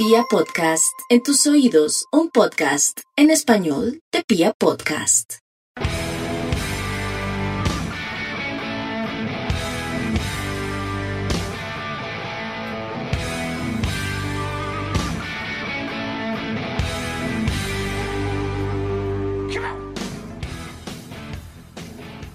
Pia 0.00 0.22
Podcast, 0.30 0.96
en 1.08 1.24
tus 1.24 1.44
oídos, 1.48 2.06
un 2.12 2.30
podcast 2.30 3.00
en 3.16 3.30
español 3.30 4.00
de 4.12 4.22
Pia 4.22 4.52
Podcast. 4.56 5.38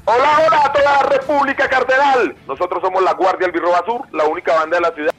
Hola, 0.03 0.39
hola 0.45 0.65
a 0.65 0.73
toda 0.73 0.83
la 0.83 1.03
República 1.03 1.69
Cardenal. 1.69 2.35
Nosotros 2.45 2.81
somos 2.83 3.01
la 3.01 3.13
Guardia 3.13 3.47
Albirroba 3.47 3.85
Sur, 3.85 4.01
la 4.11 4.25
única 4.25 4.53
banda 4.53 4.75
de 4.75 4.81
la 4.81 4.91
ciudad. 4.91 5.13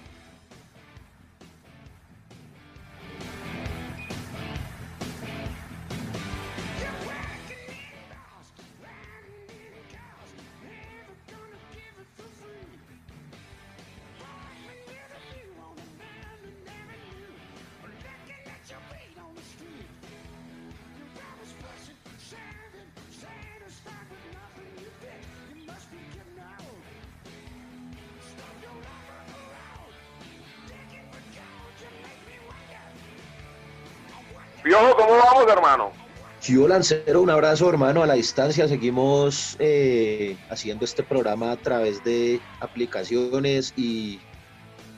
Piojo, 34.64 34.96
¿cómo 34.96 35.18
vamos, 35.18 35.46
hermano? 35.46 35.92
Yo 36.40 36.66
Lancero, 36.66 37.20
un 37.20 37.28
abrazo 37.28 37.68
hermano 37.68 38.02
a 38.02 38.06
la 38.06 38.14
distancia. 38.14 38.66
Seguimos 38.66 39.56
eh, 39.58 40.38
haciendo 40.48 40.86
este 40.86 41.02
programa 41.02 41.52
a 41.52 41.58
través 41.58 42.02
de 42.02 42.40
aplicaciones 42.60 43.74
y 43.76 44.20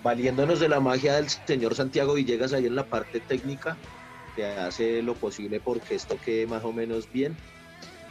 valiéndonos 0.04 0.60
de 0.60 0.68
la 0.68 0.78
magia 0.78 1.16
del 1.16 1.28
señor 1.28 1.74
Santiago 1.74 2.14
Villegas 2.14 2.52
ahí 2.52 2.66
en 2.66 2.76
la 2.76 2.86
parte 2.86 3.18
técnica, 3.18 3.76
que 4.36 4.46
hace 4.46 5.02
lo 5.02 5.14
posible 5.14 5.58
porque 5.58 5.96
esto 5.96 6.16
quede 6.24 6.46
más 6.46 6.62
o 6.62 6.72
menos 6.72 7.10
bien. 7.10 7.36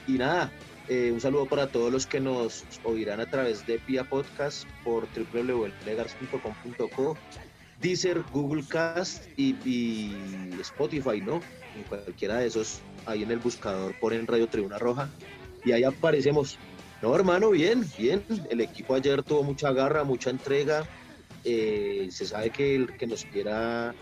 Y 0.07 0.17
nada, 0.17 0.51
eh, 0.89 1.11
un 1.13 1.21
saludo 1.21 1.45
para 1.45 1.67
todos 1.67 1.89
los 1.89 2.05
que 2.05 2.19
nos 2.19 2.65
oirán 2.83 3.21
a 3.21 3.29
través 3.29 3.65
de 3.65 3.79
Pia 3.79 4.03
Podcast 4.03 4.67
por 4.83 5.07
www.legars.com.co 5.15 7.17
Deezer, 7.85 8.23
Google 8.33 8.63
Cast 8.67 9.27
y, 9.37 10.11
Spotify, 10.59 11.21
¿no? 11.21 11.39
En 11.75 11.83
cualquiera 11.87 12.37
de 12.37 12.47
esos, 12.47 12.79
ahí 13.05 13.21
en 13.21 13.29
el 13.29 13.37
buscador 13.37 13.93
ponen 13.99 14.25
Radio 14.25 14.47
Tribuna 14.47 14.79
Roja 14.79 15.07
y 15.63 15.71
ahí 15.71 15.83
aparecemos. 15.83 16.57
No, 17.03 17.15
hermano, 17.15 17.51
bien, 17.51 17.85
bien. 17.95 18.23
El 18.49 18.61
equipo 18.61 18.95
ayer 18.95 19.21
tuvo 19.21 19.43
mucha 19.43 19.71
garra, 19.71 20.03
mucha 20.03 20.31
entrega. 20.31 20.87
Eh, 21.43 22.07
se 22.09 22.25
sabe 22.25 22.49
que 22.49 22.75
el 22.75 22.97
que 22.97 23.05
nos 23.05 23.23
quiera 23.25 23.93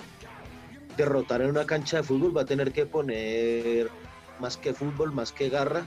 derrotar 0.95 1.42
en 1.42 1.50
una 1.50 1.66
cancha 1.66 1.97
de 1.97 2.03
fútbol 2.03 2.38
va 2.38 2.44
a 2.44 2.45
tener 2.45 2.72
que 2.72 2.86
poner 2.86 3.90
más 4.40 4.56
que 4.56 4.73
fútbol, 4.73 5.12
más 5.12 5.34
que 5.34 5.50
garra. 5.50 5.86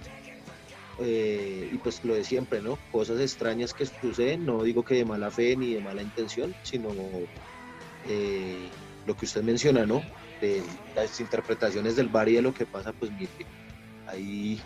Eh, 1.00 1.70
y 1.72 1.78
pues 1.78 2.04
lo 2.04 2.12
de 2.12 2.24
siempre, 2.24 2.60
¿no? 2.60 2.78
Cosas 2.92 3.20
extrañas 3.20 3.72
que 3.72 3.86
suceden, 3.86 4.44
no 4.44 4.62
digo 4.64 4.84
que 4.84 4.96
de 4.96 5.06
mala 5.06 5.30
fe 5.30 5.56
ni 5.56 5.72
de 5.72 5.80
mala 5.80 6.02
intención, 6.02 6.54
sino 6.62 6.90
eh, 8.08 8.68
lo 9.06 9.16
que 9.16 9.24
usted 9.24 9.42
menciona, 9.42 9.86
¿no? 9.86 10.02
De 10.40 10.62
las 10.94 11.20
interpretaciones 11.20 11.96
del 11.96 12.08
bar 12.08 12.28
y 12.28 12.34
de 12.34 12.42
lo 12.42 12.52
que 12.52 12.66
pasa, 12.66 12.92
pues 12.92 13.10
mire, 13.12 13.30
ahí 14.06 14.60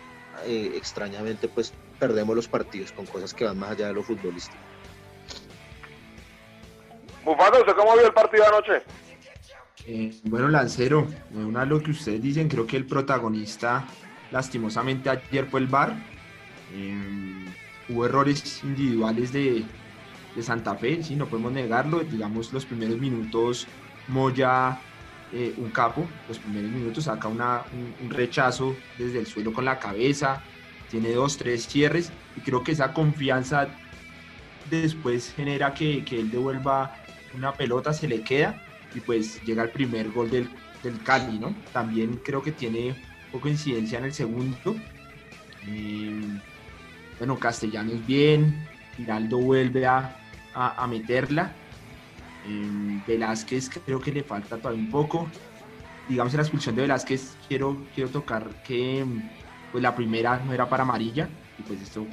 eh, 0.46 0.72
extrañamente 0.74 1.48
pues 1.48 1.72
perdemos 1.98 2.34
los 2.34 2.48
partidos 2.48 2.92
con 2.92 3.06
cosas 3.06 3.34
que 3.34 3.44
van 3.44 3.58
más 3.58 3.70
allá 3.70 3.88
de 3.88 3.94
lo 3.94 4.02
futbolístico. 4.02 4.58
Mufasa, 7.24 7.58
¿usted 7.58 7.74
cómo 7.74 7.94
vio 7.94 8.06
el 8.06 8.12
partido 8.12 8.46
anoche? 8.46 8.82
Eh, 9.86 10.14
bueno, 10.24 10.48
Lancero, 10.48 11.06
una 11.34 11.60
de 11.60 11.66
lo 11.66 11.82
que 11.82 11.90
ustedes 11.90 12.22
dicen, 12.22 12.48
creo 12.48 12.66
que 12.66 12.76
el 12.76 12.86
protagonista 12.86 13.86
lastimosamente 14.30 15.10
ayer 15.10 15.46
fue 15.46 15.60
el 15.60 15.66
bar. 15.66 15.94
hubo 17.88 18.06
errores 18.06 18.62
individuales 18.62 19.32
de, 19.32 19.64
de 20.34 20.42
Santa 20.42 20.74
Fe, 20.76 21.02
sí, 21.02 21.16
no 21.16 21.26
podemos 21.26 21.52
negarlo, 21.52 22.00
digamos 22.00 22.52
los 22.52 22.64
primeros 22.64 22.98
minutos 22.98 23.66
Moya, 24.08 24.80
eh, 25.32 25.54
un 25.58 25.70
capo, 25.70 26.06
los 26.28 26.38
primeros 26.38 26.70
minutos 26.70 27.04
saca 27.04 27.28
una, 27.28 27.62
un, 27.72 28.10
rechazo 28.10 28.76
desde 28.98 29.20
el 29.20 29.26
suelo 29.26 29.52
con 29.52 29.64
la 29.64 29.78
cabeza, 29.78 30.42
tiene 30.90 31.12
dos, 31.12 31.36
tres 31.36 31.66
cierres 31.66 32.12
y 32.36 32.40
creo 32.40 32.64
que 32.64 32.72
esa 32.72 32.92
confianza 32.92 33.68
después 34.68 35.32
genera 35.34 35.74
que, 35.74 36.04
que 36.04 36.18
él 36.18 36.30
devuelva 36.30 36.96
una 37.34 37.52
pelota, 37.52 37.92
se 37.92 38.08
le 38.08 38.22
queda 38.22 38.60
y 38.94 39.00
pues 39.00 39.42
llega 39.44 39.62
el 39.62 39.70
primer 39.70 40.10
gol 40.10 40.30
del, 40.30 40.48
del 40.82 41.00
Cali, 41.02 41.38
¿no? 41.38 41.54
También 41.72 42.20
creo 42.24 42.42
que 42.42 42.52
tiene 42.52 42.96
poco 43.30 43.48
incidencia 43.48 43.98
en 43.98 44.04
el 44.04 44.12
segundo. 44.12 44.76
Eh, 45.68 46.20
bueno, 47.18 47.38
Castellanos 47.38 48.04
bien, 48.06 48.66
Giraldo 48.96 49.38
vuelve 49.38 49.86
a, 49.86 50.19
a, 50.54 50.86
meterla. 50.86 51.52
Eh, 52.46 53.02
Velázquez 53.06 53.70
creo 53.84 54.00
que 54.00 54.12
le 54.12 54.22
falta 54.22 54.56
todavía 54.56 54.82
un 54.82 54.90
poco. 54.90 55.28
Digamos 56.08 56.32
en 56.32 56.38
la 56.38 56.42
expulsión 56.42 56.74
de 56.74 56.82
Velázquez 56.82 57.36
quiero, 57.48 57.76
quiero 57.94 58.10
tocar 58.10 58.62
que 58.64 59.04
pues 59.70 59.82
la 59.82 59.94
primera 59.94 60.40
no 60.44 60.52
era 60.52 60.68
para 60.68 60.82
amarilla 60.82 61.28
y 61.58 61.62
pues 61.62 61.80
esto 61.80 62.06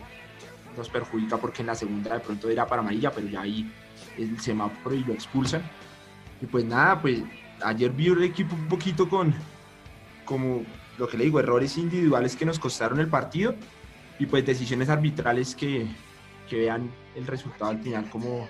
nos 0.76 0.90
perjudica 0.90 1.38
porque 1.38 1.64
en 1.64 1.68
la 1.68 1.76
segunda 1.76 2.14
de 2.14 2.20
pronto 2.20 2.50
era 2.50 2.68
para 2.68 2.82
amarilla, 2.82 3.12
pero 3.12 3.28
ya 3.28 3.42
ahí 3.42 3.72
el 4.18 4.40
semáforo 4.40 4.96
y 4.96 5.04
lo 5.04 5.14
expulsan. 5.14 5.64
Y 6.42 6.46
pues 6.46 6.66
nada, 6.66 7.02
pues 7.02 7.24
ayer 7.64 7.92
vi 7.92 8.08
el 8.08 8.24
equipo 8.24 8.56
un 8.56 8.68
poquito 8.68 9.10
con 9.10 9.34
como 10.26 10.64
lo 10.98 11.08
que 11.08 11.18
le 11.18 11.26
digo, 11.26 11.40
errores 11.40 11.78
individuales 11.78 12.36
que 12.36 12.46
nos 12.46 12.60
costaron 12.60 13.00
el 13.00 13.08
partido 13.08 13.56
y 14.20 14.26
pues 14.26 14.46
decisiones 14.46 14.90
arbitrales 14.90 15.56
que, 15.56 15.88
que 16.48 16.58
vean 16.58 16.92
el 17.16 17.28
resultado 17.28 17.72
al 17.72 17.80
final 17.80 18.10
como 18.10 18.48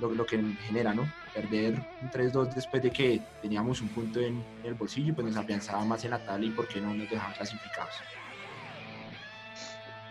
lo, 0.00 0.10
lo 0.10 0.26
que 0.26 0.42
genera, 0.66 0.92
¿no? 0.94 1.10
Perder 1.34 1.74
un 2.02 2.10
3-2 2.10 2.54
después 2.54 2.82
de 2.82 2.90
que 2.90 3.20
teníamos 3.40 3.80
un 3.80 3.88
punto 3.88 4.20
en, 4.20 4.44
el 4.64 4.74
bolsillo 4.74 5.10
y 5.10 5.12
pues 5.12 5.26
nos 5.26 5.36
afianzaba 5.36 5.84
más 5.84 6.04
en 6.04 6.10
la 6.10 6.24
tabla 6.24 6.46
y 6.46 6.50
por 6.50 6.66
qué 6.68 6.80
no 6.80 6.92
nos 6.92 7.08
dejaban 7.08 7.34
clasificados. 7.34 7.94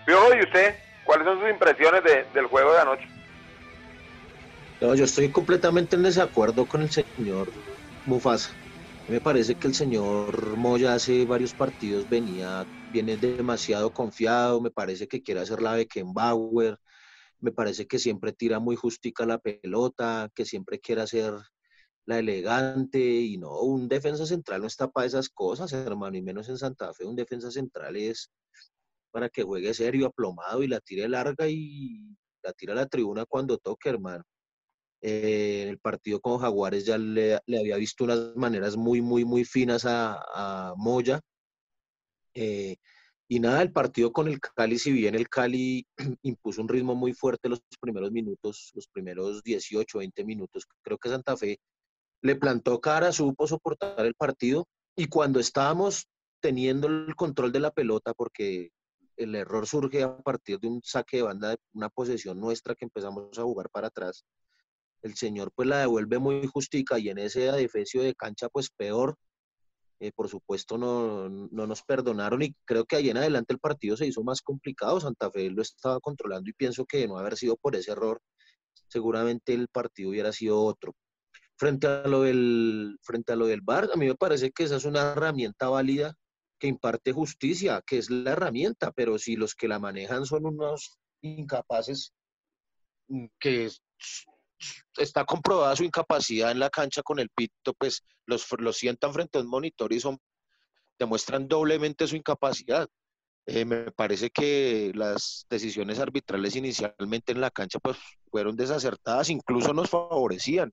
¿y 0.07 0.43
usted? 0.43 0.75
¿Cuáles 1.05 1.25
son 1.25 1.39
sus 1.39 1.49
impresiones 1.49 2.03
del 2.33 2.45
juego 2.47 2.73
de 2.73 2.79
anoche? 2.79 3.07
No, 4.81 4.95
yo 4.95 5.05
estoy 5.05 5.29
completamente 5.29 5.95
en 5.95 6.03
desacuerdo 6.03 6.65
con 6.65 6.81
el 6.81 6.89
señor 6.89 7.51
Mufasa. 8.05 8.51
Me 9.07 9.19
parece 9.19 9.55
que 9.55 9.67
el 9.67 9.73
señor 9.73 10.55
Moya 10.55 10.93
hace 10.93 11.25
varios 11.25 11.53
partidos 11.53 12.07
venía, 12.07 12.65
viene 12.91 13.17
demasiado 13.17 13.91
confiado, 13.91 14.61
me 14.61 14.69
parece 14.71 15.07
que 15.07 15.21
quiere 15.21 15.41
hacer 15.41 15.61
la 15.61 15.73
Beckenbauer, 15.73 16.79
me 17.39 17.51
parece 17.51 17.87
que 17.87 17.99
siempre 17.99 18.33
tira 18.33 18.59
muy 18.59 18.75
justica 18.75 19.25
la 19.25 19.39
pelota, 19.39 20.29
que 20.35 20.45
siempre 20.45 20.79
quiere 20.79 21.01
hacer 21.01 21.33
la 22.05 22.19
elegante 22.19 22.99
y 22.99 23.37
no, 23.37 23.61
un 23.61 23.87
defensa 23.87 24.25
central 24.25 24.61
no 24.61 24.67
está 24.67 24.89
para 24.89 25.07
esas 25.07 25.29
cosas, 25.29 25.71
hermano, 25.73 26.17
y 26.17 26.21
menos 26.21 26.49
en 26.49 26.57
Santa 26.57 26.93
Fe, 26.93 27.05
un 27.05 27.15
defensa 27.15 27.51
central 27.51 27.95
es 27.95 28.31
para 29.11 29.29
que 29.29 29.43
juegue 29.43 29.73
serio, 29.73 30.07
aplomado 30.07 30.63
y 30.63 30.67
la 30.67 30.79
tire 30.79 31.07
larga 31.07 31.47
y 31.47 32.15
la 32.43 32.53
tira 32.53 32.73
a 32.73 32.75
la 32.77 32.87
tribuna 32.87 33.25
cuando 33.25 33.57
toque, 33.57 33.89
hermano. 33.89 34.23
Eh, 35.01 35.61
en 35.63 35.69
el 35.69 35.79
partido 35.79 36.19
con 36.19 36.39
Jaguares 36.39 36.85
ya 36.85 36.97
le, 36.97 37.35
había 37.35 37.77
visto 37.77 38.03
unas 38.03 38.35
maneras 38.35 38.75
muy, 38.75 39.01
muy, 39.01 39.23
muy 39.25 39.45
finas 39.45 39.85
a, 39.85 40.19
a 40.33 40.73
Moya. 40.77 41.21
Eh, 42.33 42.77
y 43.31 43.39
nada, 43.39 43.61
el 43.61 43.71
partido 43.71 44.11
con 44.11 44.27
el 44.27 44.39
Cali, 44.41 44.79
si 44.79 44.91
bien 44.91 45.13
el 45.13 45.29
Cali 45.29 45.85
impuso 46.23 46.61
un 46.63 46.67
ritmo 46.67 46.95
muy 46.95 47.13
fuerte 47.13 47.47
los 47.47 47.61
primeros 47.79 48.11
minutos, 48.11 48.71
los 48.73 48.87
primeros 48.87 49.43
18, 49.43 49.99
20 49.99 50.25
minutos, 50.25 50.65
creo 50.81 50.97
que 50.97 51.09
Santa 51.09 51.37
Fe 51.37 51.59
le 52.23 52.35
plantó 52.35 52.81
cara, 52.81 53.11
supo 53.11 53.45
soportar 53.45 54.03
el 54.03 54.15
partido 54.15 54.67
y 54.95 55.05
cuando 55.05 55.39
estábamos 55.39 56.07
teniendo 56.41 56.87
el 56.87 57.15
control 57.15 57.51
de 57.51 57.59
la 57.59 57.69
pelota, 57.69 58.15
porque 58.15 58.71
el 59.15 59.35
error 59.35 59.67
surge 59.67 60.01
a 60.01 60.17
partir 60.17 60.59
de 60.59 60.67
un 60.67 60.81
saque 60.83 61.17
de 61.17 61.23
banda, 61.23 61.55
una 61.73 61.89
posesión 61.89 62.39
nuestra 62.39 62.73
que 62.73 62.85
empezamos 62.85 63.37
a 63.37 63.43
jugar 63.43 63.69
para 63.69 63.87
atrás, 63.87 64.25
el 65.03 65.15
señor 65.15 65.51
pues 65.53 65.67
la 65.67 65.77
devuelve 65.77 66.17
muy 66.17 66.47
justica 66.47 66.97
y 66.97 67.09
en 67.09 67.19
ese 67.19 67.49
adefesio 67.49 68.01
de 68.01 68.15
cancha 68.15 68.49
pues 68.49 68.71
peor, 68.71 69.17
eh, 69.99 70.11
por 70.13 70.29
supuesto 70.29 70.77
no, 70.77 71.27
no, 71.29 71.67
nos 71.67 71.83
perdonaron 71.83 72.41
y 72.41 72.55
creo 72.65 72.85
que 72.85 72.95
ahí 72.95 73.09
en 73.09 73.17
adelante 73.17 73.53
el 73.53 73.59
partido 73.59 73.97
se 73.97 74.07
hizo 74.07 74.23
más 74.23 74.41
complicado. 74.41 74.99
Santa 74.99 75.29
Fe 75.29 75.49
lo 75.49 75.61
estaba 75.61 75.99
controlando 75.99 76.49
y 76.49 76.53
pienso 76.53 76.85
que 76.85 76.99
de 76.99 77.07
no 77.07 77.17
haber 77.17 77.35
sido 77.37 77.57
por 77.57 77.75
ese 77.75 77.91
error, 77.91 78.21
seguramente 78.87 79.53
el 79.53 79.67
partido 79.67 80.09
hubiera 80.11 80.31
sido 80.31 80.61
otro. 80.61 80.95
frente 81.57 81.87
a 81.87 82.07
lo 82.07 82.21
del 82.21 82.97
frente 83.03 83.33
a 83.33 83.35
lo 83.35 83.47
del 83.47 83.61
VAR, 83.61 83.89
a 83.93 83.97
mí 83.97 84.07
me 84.07 84.15
parece 84.15 84.51
que 84.51 84.63
esa 84.63 84.77
es 84.77 84.85
una 84.85 85.11
herramienta 85.11 85.69
válida 85.69 86.15
que 86.59 86.67
imparte 86.67 87.13
justicia, 87.13 87.81
que 87.85 87.97
es 87.97 88.09
la 88.09 88.31
herramienta, 88.31 88.91
pero 88.91 89.17
si 89.17 89.35
los 89.35 89.55
que 89.55 89.67
la 89.67 89.79
manejan 89.79 90.25
son 90.25 90.45
unos 90.45 90.99
incapaces 91.21 92.13
mm, 93.09 93.25
que 93.39 93.69
está 94.97 95.25
comprobada 95.25 95.75
su 95.75 95.83
incapacidad 95.83 96.51
en 96.51 96.59
la 96.59 96.69
cancha 96.69 97.01
con 97.03 97.19
el 97.19 97.29
pito, 97.29 97.73
pues 97.73 98.03
los, 98.25 98.45
los 98.57 98.77
sientan 98.77 99.13
frente 99.13 99.37
a 99.37 99.41
un 99.41 99.47
monitor 99.47 99.93
y 99.93 99.99
son 99.99 100.17
demuestran 100.99 101.47
doblemente 101.47 102.07
su 102.07 102.15
incapacidad. 102.17 102.87
Eh, 103.45 103.65
me 103.65 103.91
parece 103.91 104.29
que 104.29 104.91
las 104.93 105.47
decisiones 105.49 105.97
arbitrales 105.99 106.55
inicialmente 106.55 107.31
en 107.31 107.41
la 107.41 107.49
cancha 107.49 107.79
pues 107.79 107.97
fueron 108.29 108.55
desacertadas, 108.55 109.29
incluso 109.29 109.73
nos 109.73 109.89
favorecían. 109.89 110.71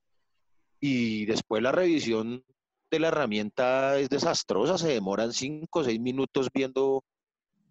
Y 0.78 1.24
después 1.24 1.62
la 1.62 1.72
revisión 1.72 2.44
de 2.90 3.00
la 3.00 3.08
herramienta 3.08 3.98
es 3.98 4.10
desastrosa, 4.10 4.76
se 4.76 4.88
demoran 4.88 5.32
cinco 5.32 5.78
o 5.78 5.84
seis 5.84 5.98
minutos 5.98 6.50
viendo, 6.52 7.04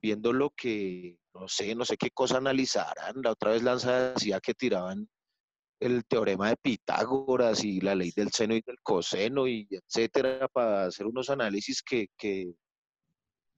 viendo 0.02 0.34
lo 0.34 0.50
que, 0.50 1.20
no 1.34 1.48
sé, 1.48 1.76
no 1.76 1.86
sé 1.86 1.98
qué 1.98 2.10
cosa 2.10 2.38
analizarán. 2.38 3.22
La 3.22 3.32
otra 3.32 3.52
vez 3.52 3.62
Lanza 3.62 4.14
decía 4.14 4.40
que 4.40 4.56
tiraban 4.56 5.08
el 5.80 6.06
teorema 6.06 6.50
de 6.50 6.58
Pitágoras 6.58 7.64
y 7.64 7.82
la 7.82 7.96
ley 7.96 8.12
del 8.16 8.32
seno 8.32 8.56
y 8.56 8.62
del 8.62 8.78
coseno 8.82 9.48
y 9.48 9.68
etcétera 9.70 10.48
para 10.48 10.86
hacer 10.86 11.06
unos 11.06 11.30
análisis 11.30 11.82
que, 11.82 12.08
que, 12.18 12.54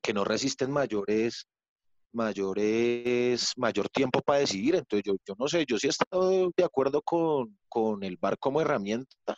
que 0.01 0.13
no 0.13 0.23
resisten 0.23 0.71
mayores 0.71 1.47
mayores 2.13 3.53
mayor 3.57 3.89
tiempo 3.89 4.21
para 4.21 4.39
decidir. 4.39 4.75
Entonces 4.75 5.03
yo, 5.05 5.15
yo 5.27 5.35
no 5.37 5.47
sé 5.47 5.65
yo 5.67 5.77
sí 5.77 5.87
he 5.87 5.89
estado 5.89 6.51
de 6.55 6.63
acuerdo 6.63 7.01
con, 7.01 7.57
con 7.69 8.03
el 8.03 8.17
VAR 8.17 8.37
como 8.39 8.61
herramienta 8.61 9.37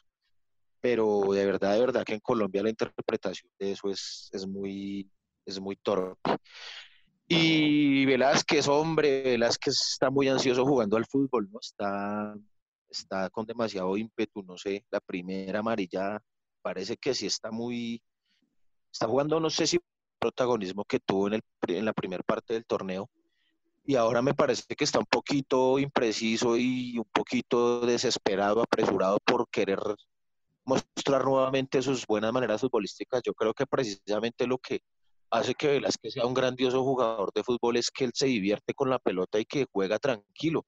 pero 0.81 1.21
de 1.33 1.45
verdad 1.45 1.73
de 1.73 1.79
verdad 1.79 2.03
que 2.03 2.13
en 2.13 2.19
Colombia 2.19 2.63
la 2.63 2.69
interpretación 2.69 3.51
de 3.59 3.71
eso 3.71 3.89
es, 3.89 4.29
es 4.31 4.47
muy 4.47 5.09
es 5.45 5.59
muy 5.59 5.75
torpe. 5.77 6.37
Y 7.27 8.05
Velázquez 8.05 8.67
hombre 8.67 9.23
Velázquez 9.23 9.75
está 9.81 10.09
muy 10.09 10.27
ansioso 10.29 10.65
jugando 10.65 10.97
al 10.97 11.05
fútbol 11.05 11.49
no 11.51 11.59
está 11.59 12.33
está 12.89 13.29
con 13.29 13.45
demasiado 13.45 13.95
ímpetu, 13.97 14.43
no 14.43 14.57
sé, 14.57 14.85
la 14.91 14.99
primera 14.99 15.59
amarilla 15.59 16.21
parece 16.61 16.97
que 16.97 17.13
sí 17.13 17.25
está 17.25 17.51
muy, 17.51 18.01
está 18.91 19.07
jugando, 19.07 19.39
no 19.39 19.49
sé 19.49 19.67
si 19.67 19.79
protagonismo 20.19 20.83
que 20.85 20.99
tuvo 20.99 21.27
en, 21.27 21.35
el, 21.35 21.43
en 21.67 21.85
la 21.85 21.93
primera 21.93 22.23
parte 22.23 22.53
del 22.53 22.65
torneo, 22.65 23.09
y 23.85 23.95
ahora 23.95 24.21
me 24.21 24.33
parece 24.33 24.75
que 24.75 24.83
está 24.83 24.99
un 24.99 25.05
poquito 25.05 25.79
impreciso 25.79 26.57
y 26.57 26.97
un 26.97 27.09
poquito 27.11 27.81
desesperado, 27.81 28.61
apresurado 28.61 29.17
por 29.25 29.49
querer 29.49 29.79
mostrar 30.63 31.25
nuevamente 31.25 31.81
sus 31.81 32.05
buenas 32.05 32.31
maneras 32.31 32.61
futbolísticas. 32.61 33.21
Yo 33.25 33.33
creo 33.33 33.53
que 33.53 33.65
precisamente 33.65 34.45
lo 34.45 34.59
que 34.59 34.81
hace 35.31 35.55
que 35.55 35.67
Velázquez 35.67 36.13
sea 36.13 36.25
un 36.27 36.35
grandioso 36.35 36.83
jugador 36.83 37.31
de 37.33 37.43
fútbol 37.43 37.77
es 37.77 37.89
que 37.89 38.05
él 38.05 38.11
se 38.13 38.27
divierte 38.27 38.75
con 38.75 38.89
la 38.89 38.99
pelota 38.99 39.39
y 39.39 39.45
que 39.45 39.65
juega 39.71 39.97
tranquilo. 39.97 40.65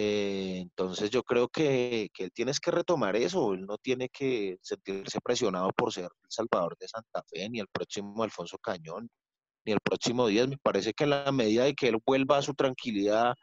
Eh, 0.00 0.58
entonces 0.60 1.10
yo 1.10 1.24
creo 1.24 1.48
que, 1.48 2.08
que, 2.14 2.22
él 2.24 2.32
tiene 2.32 2.52
que 2.62 2.70
retomar 2.70 3.16
eso, 3.16 3.52
él 3.52 3.66
no 3.66 3.78
tiene 3.78 4.08
que 4.08 4.56
sentirse 4.62 5.18
presionado 5.20 5.72
por 5.72 5.92
ser 5.92 6.04
el 6.04 6.30
Salvador 6.30 6.76
de 6.78 6.86
Santa 6.86 7.24
Fe, 7.26 7.48
ni 7.50 7.58
el 7.58 7.66
próximo 7.66 8.22
Alfonso 8.22 8.58
Cañón, 8.58 9.10
ni 9.64 9.72
el 9.72 9.80
próximo 9.80 10.28
Díaz. 10.28 10.46
Me 10.46 10.56
parece 10.56 10.92
que 10.94 11.02
en 11.02 11.10
la 11.10 11.32
medida 11.32 11.64
de 11.64 11.74
que 11.74 11.88
él 11.88 11.98
vuelva 12.06 12.38
a 12.38 12.42
su 12.42 12.54
tranquilidad, 12.54 13.34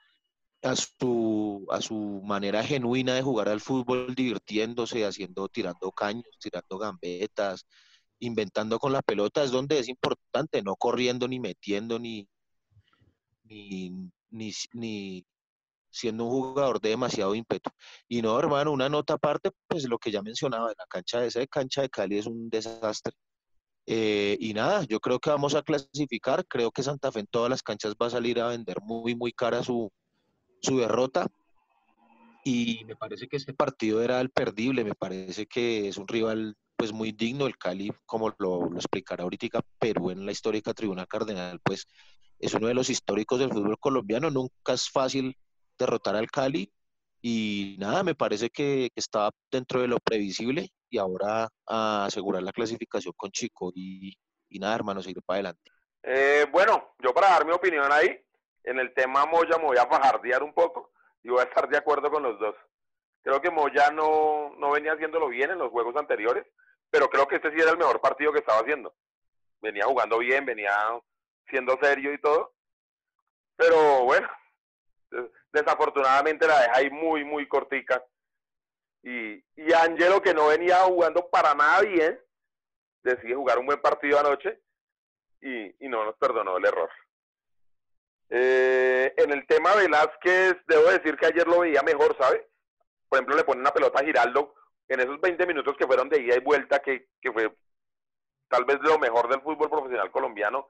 a 0.63 0.75
su, 0.77 1.67
a 1.69 1.81
su 1.81 2.21
manera 2.23 2.63
genuina 2.63 3.15
de 3.15 3.21
jugar 3.21 3.49
al 3.49 3.59
fútbol, 3.59 4.15
divirtiéndose, 4.15 5.05
haciendo, 5.05 5.49
tirando 5.49 5.91
caños, 5.91 6.37
tirando 6.39 6.77
gambetas, 6.77 7.65
inventando 8.19 8.79
con 8.79 8.93
la 8.93 9.01
pelota, 9.01 9.43
es 9.43 9.51
donde 9.51 9.79
es 9.79 9.89
importante, 9.89 10.61
no 10.63 10.77
corriendo 10.77 11.27
ni 11.27 11.41
metiendo 11.41 11.99
ni, 11.99 12.29
ni, 13.43 13.91
ni, 14.29 14.53
ni 14.73 15.25
siendo 15.95 16.25
un 16.25 16.31
jugador 16.31 16.81
de 16.81 16.89
demasiado 16.89 17.33
ímpetu. 17.35 17.69
Y 18.07 18.21
no, 18.21 18.37
hermano, 18.37 18.71
una 18.71 18.89
nota 18.89 19.13
aparte, 19.13 19.51
pues 19.67 19.87
lo 19.87 19.97
que 19.97 20.11
ya 20.11 20.21
mencionaba, 20.21 20.67
la 20.67 20.85
cancha 20.89 21.21
de 21.21 21.27
esa 21.27 21.45
cancha 21.47 21.81
de 21.81 21.89
Cali 21.89 22.17
es 22.17 22.27
un 22.27 22.49
desastre. 22.49 23.13
Eh, 23.87 24.37
y 24.39 24.53
nada, 24.53 24.83
yo 24.83 24.99
creo 24.99 25.19
que 25.19 25.29
vamos 25.29 25.55
a 25.55 25.61
clasificar, 25.61 26.45
creo 26.47 26.71
que 26.71 26.83
Santa 26.83 27.11
Fe 27.11 27.21
en 27.21 27.27
todas 27.27 27.49
las 27.49 27.63
canchas 27.63 27.95
va 28.01 28.07
a 28.07 28.09
salir 28.09 28.41
a 28.41 28.47
vender 28.47 28.81
muy, 28.81 29.15
muy 29.15 29.31
cara 29.31 29.63
su, 29.63 29.91
su 30.61 30.79
derrota. 30.79 31.27
Y 32.43 32.83
me 32.85 32.95
parece 32.95 33.27
que 33.27 33.37
este 33.37 33.53
partido 33.53 34.03
era 34.03 34.19
el 34.21 34.29
perdible, 34.29 34.83
me 34.83 34.95
parece 34.95 35.47
que 35.47 35.87
es 35.87 35.97
un 35.97 36.07
rival 36.07 36.55
pues 36.75 36.91
muy 36.91 37.11
digno, 37.13 37.47
el 37.47 37.57
Cali, 37.57 37.91
como 38.05 38.33
lo, 38.37 38.69
lo 38.69 38.75
explicará 38.75 39.23
ahorita 39.23 39.61
Perú 39.79 40.11
en 40.11 40.25
la 40.25 40.31
histórica 40.31 40.73
tribuna 40.73 41.05
cardenal, 41.05 41.59
pues 41.63 41.87
es 42.39 42.53
uno 42.53 42.67
de 42.67 42.73
los 42.73 42.89
históricos 42.89 43.39
del 43.39 43.51
fútbol 43.51 43.79
colombiano, 43.79 44.29
nunca 44.29 44.73
es 44.73 44.89
fácil 44.89 45.37
derrotar 45.77 46.15
al 46.15 46.29
Cali 46.29 46.71
y 47.21 47.75
nada, 47.79 48.03
me 48.03 48.13
parece 48.13 48.49
que, 48.51 48.89
estaba 48.95 49.31
dentro 49.51 49.81
de 49.81 49.87
lo 49.87 49.97
previsible 49.99 50.69
y 50.89 50.99
ahora 50.99 51.49
a 51.67 52.05
asegurar 52.05 52.43
la 52.43 52.51
clasificación 52.51 53.13
con 53.17 53.31
Chico 53.31 53.71
y, 53.73 54.15
nada, 54.59 54.75
hermano, 54.75 55.01
seguir 55.01 55.23
para 55.23 55.37
adelante. 55.37 55.71
Eh, 56.03 56.45
bueno, 56.51 56.93
yo 56.99 57.13
para 57.13 57.29
dar 57.29 57.45
mi 57.45 57.51
opinión 57.51 57.91
ahí, 57.91 58.23
en 58.63 58.77
el 58.77 58.93
tema 58.93 59.25
Moya 59.25 59.57
me 59.57 59.65
voy 59.65 59.77
a 59.77 59.87
fajardear 59.87 60.43
un 60.43 60.53
poco 60.53 60.91
y 61.23 61.29
voy 61.29 61.39
a 61.39 61.45
estar 61.45 61.67
de 61.67 61.77
acuerdo 61.77 62.11
con 62.11 62.21
los 62.21 62.39
dos. 62.39 62.55
Creo 63.23 63.41
que 63.41 63.49
Moya 63.49 63.89
no, 63.89 64.53
no 64.59 64.71
venía 64.71 64.93
haciéndolo 64.93 65.27
bien 65.27 65.49
en 65.49 65.57
los 65.57 65.71
juegos 65.71 65.95
anteriores, 65.95 66.45
pero 66.91 67.09
creo 67.09 67.27
que 67.27 67.37
este 67.37 67.51
sí 67.51 67.59
era 67.59 67.71
el 67.71 67.77
mejor 67.79 67.99
partido 68.01 68.31
que 68.31 68.39
estaba 68.39 68.59
haciendo. 68.59 68.93
Venía 69.61 69.85
jugando 69.85 70.19
bien, 70.19 70.45
venía 70.45 70.71
siendo 71.49 71.75
serio 71.81 72.13
y 72.13 72.21
todo. 72.21 72.53
Pero 73.55 74.03
bueno, 74.03 74.29
desafortunadamente 75.51 76.47
la 76.47 76.59
deja 76.61 76.77
ahí 76.77 76.89
muy, 76.89 77.23
muy 77.23 77.47
cortica. 77.47 78.03
Y, 79.03 79.43
y 79.55 79.73
Angelo, 79.73 80.21
que 80.21 80.33
no 80.33 80.47
venía 80.47 80.77
jugando 80.79 81.29
para 81.29 81.53
nada 81.53 81.81
bien, 81.81 82.19
decide 83.03 83.35
jugar 83.35 83.59
un 83.59 83.67
buen 83.67 83.81
partido 83.81 84.19
anoche 84.19 84.59
y, 85.41 85.85
y 85.85 85.87
no 85.87 86.05
nos 86.05 86.15
perdonó 86.15 86.57
el 86.57 86.65
error. 86.65 86.89
Eh, 88.29 89.13
en 89.17 89.31
el 89.31 89.45
tema 89.45 89.75
Velázquez, 89.75 90.55
debo 90.67 90.89
decir 90.89 91.15
que 91.17 91.27
ayer 91.27 91.47
lo 91.47 91.59
veía 91.59 91.83
mejor, 91.83 92.17
¿sabe? 92.17 92.49
Por 93.07 93.17
ejemplo, 93.17 93.35
le 93.35 93.43
pone 93.43 93.61
una 93.61 93.71
pelota 93.71 93.99
a 93.99 94.03
Giraldo 94.03 94.55
en 94.87 94.99
esos 94.99 95.21
20 95.21 95.45
minutos 95.45 95.75
que 95.77 95.85
fueron 95.85 96.09
de 96.09 96.21
ida 96.21 96.35
y 96.35 96.39
vuelta, 96.39 96.79
que, 96.79 97.09
que 97.21 97.31
fue 97.31 97.55
tal 98.47 98.65
vez 98.65 98.79
lo 98.81 98.97
mejor 98.97 99.29
del 99.29 99.41
fútbol 99.41 99.69
profesional 99.69 100.11
colombiano. 100.11 100.69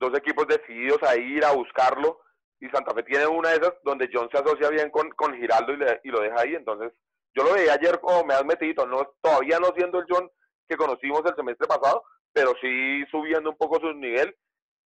Dos 0.00 0.16
equipos 0.18 0.48
decididos 0.48 1.02
a 1.04 1.16
ir 1.16 1.44
a 1.44 1.52
buscarlo 1.52 2.20
y 2.64 2.70
Santa 2.70 2.94
Fe 2.94 3.02
tiene 3.02 3.26
una 3.26 3.50
de 3.50 3.56
esas 3.56 3.74
donde 3.82 4.08
John 4.10 4.28
se 4.32 4.38
asocia 4.38 4.70
bien 4.70 4.90
con, 4.90 5.10
con 5.10 5.34
Giraldo 5.34 5.74
y, 5.74 6.08
y 6.08 6.10
lo 6.10 6.20
deja 6.20 6.40
ahí. 6.40 6.54
Entonces, 6.54 6.92
yo 7.34 7.44
lo 7.44 7.52
veía 7.52 7.74
ayer 7.74 8.00
como 8.00 8.24
me 8.24 8.34
has 8.34 8.44
metido, 8.44 8.86
no, 8.86 9.06
todavía 9.20 9.58
no 9.58 9.68
siendo 9.76 9.98
el 9.98 10.06
John 10.08 10.30
que 10.66 10.76
conocimos 10.76 11.22
el 11.26 11.36
semestre 11.36 11.66
pasado, 11.66 12.02
pero 12.32 12.54
sí 12.62 13.04
subiendo 13.10 13.50
un 13.50 13.56
poco 13.56 13.80
su 13.80 13.92
nivel. 13.92 14.34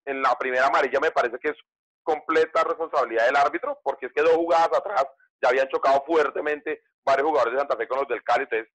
En 0.05 0.21
la 0.21 0.33
primera 0.35 0.67
amarilla 0.67 0.99
me 0.99 1.11
parece 1.11 1.37
que 1.37 1.49
es 1.49 1.57
completa 2.01 2.63
responsabilidad 2.63 3.27
del 3.27 3.35
árbitro, 3.35 3.79
porque 3.83 4.07
es 4.07 4.13
que 4.13 4.23
dos 4.23 4.33
jugadas 4.33 4.69
atrás 4.73 5.05
ya 5.41 5.49
habían 5.49 5.67
chocado 5.67 6.03
fuertemente 6.07 6.81
varios 7.05 7.27
jugadores 7.27 7.53
de 7.53 7.59
Santa 7.59 7.77
Fe 7.77 7.87
con 7.87 7.99
los 7.99 8.07
del 8.07 8.23
Cali. 8.23 8.47
Entonces, 8.49 8.71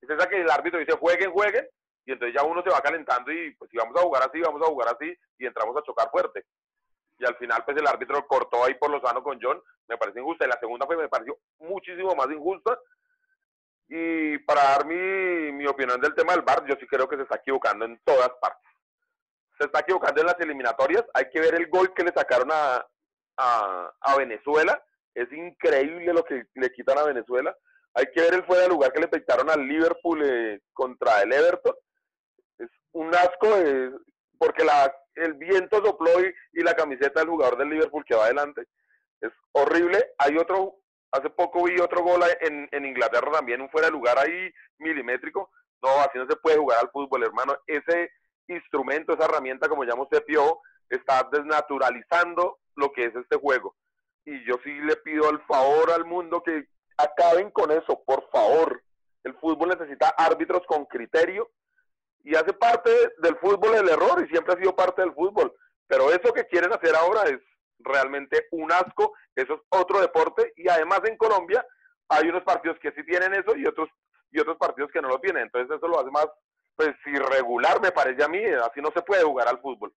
es 0.00 0.10
esa 0.10 0.28
que 0.28 0.40
el 0.40 0.50
árbitro 0.50 0.78
dice 0.78 0.96
jueguen, 0.96 1.30
jueguen, 1.30 1.68
y 2.06 2.12
entonces 2.12 2.34
ya 2.40 2.46
uno 2.46 2.62
se 2.62 2.70
va 2.70 2.80
calentando 2.80 3.32
y 3.32 3.54
pues 3.56 3.70
si 3.70 3.76
vamos 3.76 3.96
a 3.96 4.02
jugar 4.02 4.22
así, 4.22 4.40
vamos 4.40 4.62
a 4.62 4.66
jugar 4.66 4.94
así, 4.94 5.12
y 5.38 5.46
entramos 5.46 5.76
a 5.76 5.82
chocar 5.82 6.08
fuerte 6.10 6.44
y 7.18 7.24
al 7.24 7.36
final 7.36 7.64
pues 7.64 7.76
el 7.76 7.86
árbitro 7.86 8.26
cortó 8.26 8.64
ahí 8.64 8.74
por 8.74 8.90
lo 8.90 9.00
sano 9.00 9.22
con 9.22 9.38
John, 9.40 9.60
me 9.88 9.96
parece 9.96 10.20
injusta, 10.20 10.44
y 10.44 10.48
la 10.48 10.58
segunda 10.58 10.86
pues 10.86 10.98
me 10.98 11.08
pareció 11.08 11.38
muchísimo 11.58 12.14
más 12.14 12.30
injusta, 12.30 12.78
y 13.88 14.38
para 14.38 14.62
dar 14.62 14.86
mi, 14.86 15.52
mi 15.52 15.66
opinión 15.66 16.00
del 16.00 16.14
tema 16.14 16.32
del 16.32 16.42
VAR, 16.42 16.64
yo 16.66 16.74
sí 16.80 16.86
creo 16.86 17.08
que 17.08 17.16
se 17.16 17.22
está 17.22 17.36
equivocando 17.36 17.84
en 17.84 18.00
todas 18.04 18.30
partes. 18.40 18.70
Se 19.58 19.66
está 19.66 19.80
equivocando 19.80 20.20
en 20.20 20.26
las 20.26 20.40
eliminatorias, 20.40 21.04
hay 21.12 21.28
que 21.30 21.40
ver 21.40 21.54
el 21.54 21.68
gol 21.68 21.92
que 21.94 22.02
le 22.02 22.12
sacaron 22.12 22.48
a, 22.50 22.84
a, 23.36 24.16
Venezuela, 24.16 24.82
es 25.14 25.30
increíble 25.32 26.12
lo 26.12 26.24
que 26.24 26.44
le 26.54 26.72
quitan 26.72 26.98
a 26.98 27.04
Venezuela, 27.04 27.56
hay 27.94 28.06
que 28.12 28.20
ver 28.20 28.34
el 28.34 28.44
fuera 28.44 28.62
de 28.62 28.68
lugar 28.68 28.92
que 28.92 29.00
le 29.00 29.08
peitaron 29.08 29.50
al 29.50 29.60
Liverpool 29.60 30.22
eh, 30.24 30.60
contra 30.72 31.22
el 31.22 31.32
Everton, 31.32 31.74
es 32.58 32.70
un 32.92 33.14
asco, 33.14 33.56
porque 34.44 34.64
la 34.64 34.94
el 35.16 35.34
viento 35.34 35.84
sopló 35.84 36.10
y, 36.20 36.62
la 36.62 36.74
camiseta 36.74 37.20
del 37.20 37.28
jugador 37.28 37.58
del 37.58 37.70
Liverpool 37.70 38.04
que 38.04 38.14
va 38.14 38.24
adelante. 38.24 38.66
Es 39.20 39.30
horrible. 39.52 40.12
Hay 40.18 40.36
otro, 40.36 40.76
hace 41.12 41.30
poco 41.30 41.64
vi 41.64 41.78
otro 41.80 42.02
gol 42.02 42.22
en, 42.40 42.84
Inglaterra 42.84 43.30
también, 43.32 43.60
un 43.60 43.70
fuera 43.70 43.88
de 43.88 43.92
lugar 43.92 44.18
ahí 44.18 44.50
milimétrico. 44.78 45.50
No, 45.82 46.00
así 46.00 46.18
no 46.18 46.26
se 46.26 46.36
puede 46.36 46.58
jugar 46.58 46.78
al 46.80 46.90
fútbol, 46.90 47.22
hermano. 47.22 47.56
Ese 47.66 48.10
instrumento, 48.48 49.12
esa 49.12 49.26
herramienta, 49.26 49.68
como 49.68 49.82
usted, 49.82 50.24
Pio, 50.24 50.60
está 50.88 51.28
desnaturalizando 51.30 52.58
lo 52.76 52.92
que 52.92 53.06
es 53.06 53.14
este 53.14 53.36
juego. 53.36 53.76
Y 54.24 54.44
yo 54.44 54.56
sí 54.64 54.72
le 54.80 54.96
pido 54.96 55.28
al 55.28 55.40
favor 55.46 55.92
al 55.92 56.04
mundo 56.04 56.42
que 56.42 56.66
acaben 56.96 57.50
con 57.50 57.70
eso, 57.70 58.02
por 58.04 58.28
favor. 58.30 58.82
El 59.22 59.34
fútbol 59.34 59.70
necesita 59.70 60.08
árbitros 60.18 60.62
con 60.66 60.86
criterio 60.86 61.50
y 62.24 62.34
hace 62.34 62.52
parte 62.54 62.90
del 63.18 63.36
fútbol 63.36 63.74
el 63.76 63.88
error 63.88 64.24
y 64.24 64.28
siempre 64.28 64.54
ha 64.54 64.58
sido 64.58 64.74
parte 64.74 65.02
del 65.02 65.12
fútbol. 65.12 65.54
Pero 65.86 66.10
eso 66.10 66.32
que 66.32 66.46
quieren 66.46 66.72
hacer 66.72 66.96
ahora 66.96 67.22
es 67.24 67.38
realmente 67.78 68.46
un 68.50 68.72
asco, 68.72 69.12
eso 69.36 69.54
es 69.54 69.60
otro 69.68 70.00
deporte 70.00 70.52
y 70.56 70.68
además 70.68 71.00
en 71.04 71.18
Colombia 71.18 71.64
hay 72.08 72.28
unos 72.28 72.42
partidos 72.42 72.78
que 72.80 72.92
sí 72.92 73.04
tienen 73.04 73.34
eso 73.34 73.54
y 73.56 73.66
otros 73.66 73.88
y 74.30 74.40
otros 74.40 74.56
partidos 74.56 74.90
que 74.90 75.00
no 75.00 75.08
lo 75.08 75.20
tienen, 75.20 75.44
entonces 75.44 75.76
eso 75.76 75.86
lo 75.86 76.00
hace 76.00 76.10
más 76.10 76.26
pues 76.76 76.90
irregular 77.06 77.80
me 77.80 77.92
parece 77.92 78.24
a 78.24 78.28
mí, 78.28 78.42
así 78.44 78.80
no 78.80 78.90
se 78.92 79.02
puede 79.02 79.22
jugar 79.22 79.46
al 79.46 79.60
fútbol. 79.60 79.92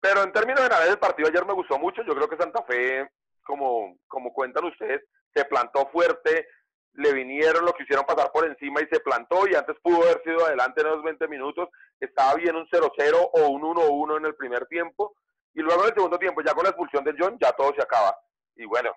Pero 0.00 0.22
en 0.22 0.32
términos 0.32 0.62
generales 0.62 0.92
el 0.92 0.98
partido 0.98 1.28
ayer 1.28 1.44
me 1.44 1.52
gustó 1.52 1.78
mucho, 1.78 2.02
yo 2.02 2.14
creo 2.14 2.28
que 2.28 2.36
Santa 2.36 2.62
Fe, 2.62 3.10
como, 3.42 3.98
como 4.06 4.32
cuentan 4.32 4.64
ustedes, 4.64 5.02
se 5.34 5.44
plantó 5.44 5.88
fuerte, 5.92 6.48
le 6.96 7.12
vinieron, 7.12 7.64
lo 7.64 7.72
quisieron 7.74 8.04
pasar 8.06 8.32
por 8.32 8.46
encima 8.46 8.80
y 8.80 8.88
se 8.90 9.00
plantó 9.00 9.46
y 9.46 9.54
antes 9.54 9.76
pudo 9.82 10.02
haber 10.02 10.22
sido 10.22 10.46
adelante 10.46 10.80
en 10.80 10.86
esos 10.88 11.02
20 11.02 11.28
minutos, 11.28 11.68
estaba 12.00 12.34
bien 12.34 12.56
un 12.56 12.66
0-0 12.68 13.30
o 13.32 13.48
un 13.48 13.62
1-1 13.62 14.18
en 14.18 14.26
el 14.26 14.34
primer 14.34 14.66
tiempo. 14.66 15.14
Y 15.54 15.60
luego 15.60 15.82
en 15.82 15.88
el 15.88 15.94
segundo 15.94 16.18
tiempo 16.18 16.42
ya 16.42 16.54
con 16.54 16.64
la 16.64 16.70
expulsión 16.70 17.04
de 17.04 17.14
John 17.18 17.38
ya 17.40 17.52
todo 17.52 17.72
se 17.74 17.82
acaba. 17.82 18.16
Y 18.56 18.64
bueno, 18.64 18.94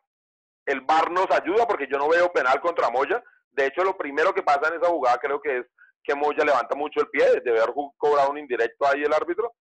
el 0.65 0.82
VAR 0.82 1.12
nos 1.12 1.29
ayuda 1.32 1.68
porque 1.68 1.88
yo 1.89 1.98
no 1.98 2.08
veo 2.10 2.32
penal 2.32 2.60
contra 2.62 2.89
Moya, 2.89 3.22
de 3.51 3.65
hecho 3.65 3.84
lo 3.84 3.98
primero 3.98 4.34
que 4.34 4.44
pasa 4.44 4.70
en 4.70 4.79
esa 4.79 4.89
jugada 4.89 5.18
creo 5.18 5.41
que 5.41 5.60
es 5.60 5.65
que 6.03 6.15
Moya 6.15 6.46
levanta 6.46 6.75
mucho 6.75 7.01
el 7.01 7.10
pie, 7.10 7.41
de 7.41 7.51
haber 7.51 7.74
cobrado 7.98 8.32
un 8.32 8.38
indirecto 8.38 8.88
ahí 8.88 9.03
el 9.03 9.13
árbitro. 9.13 9.53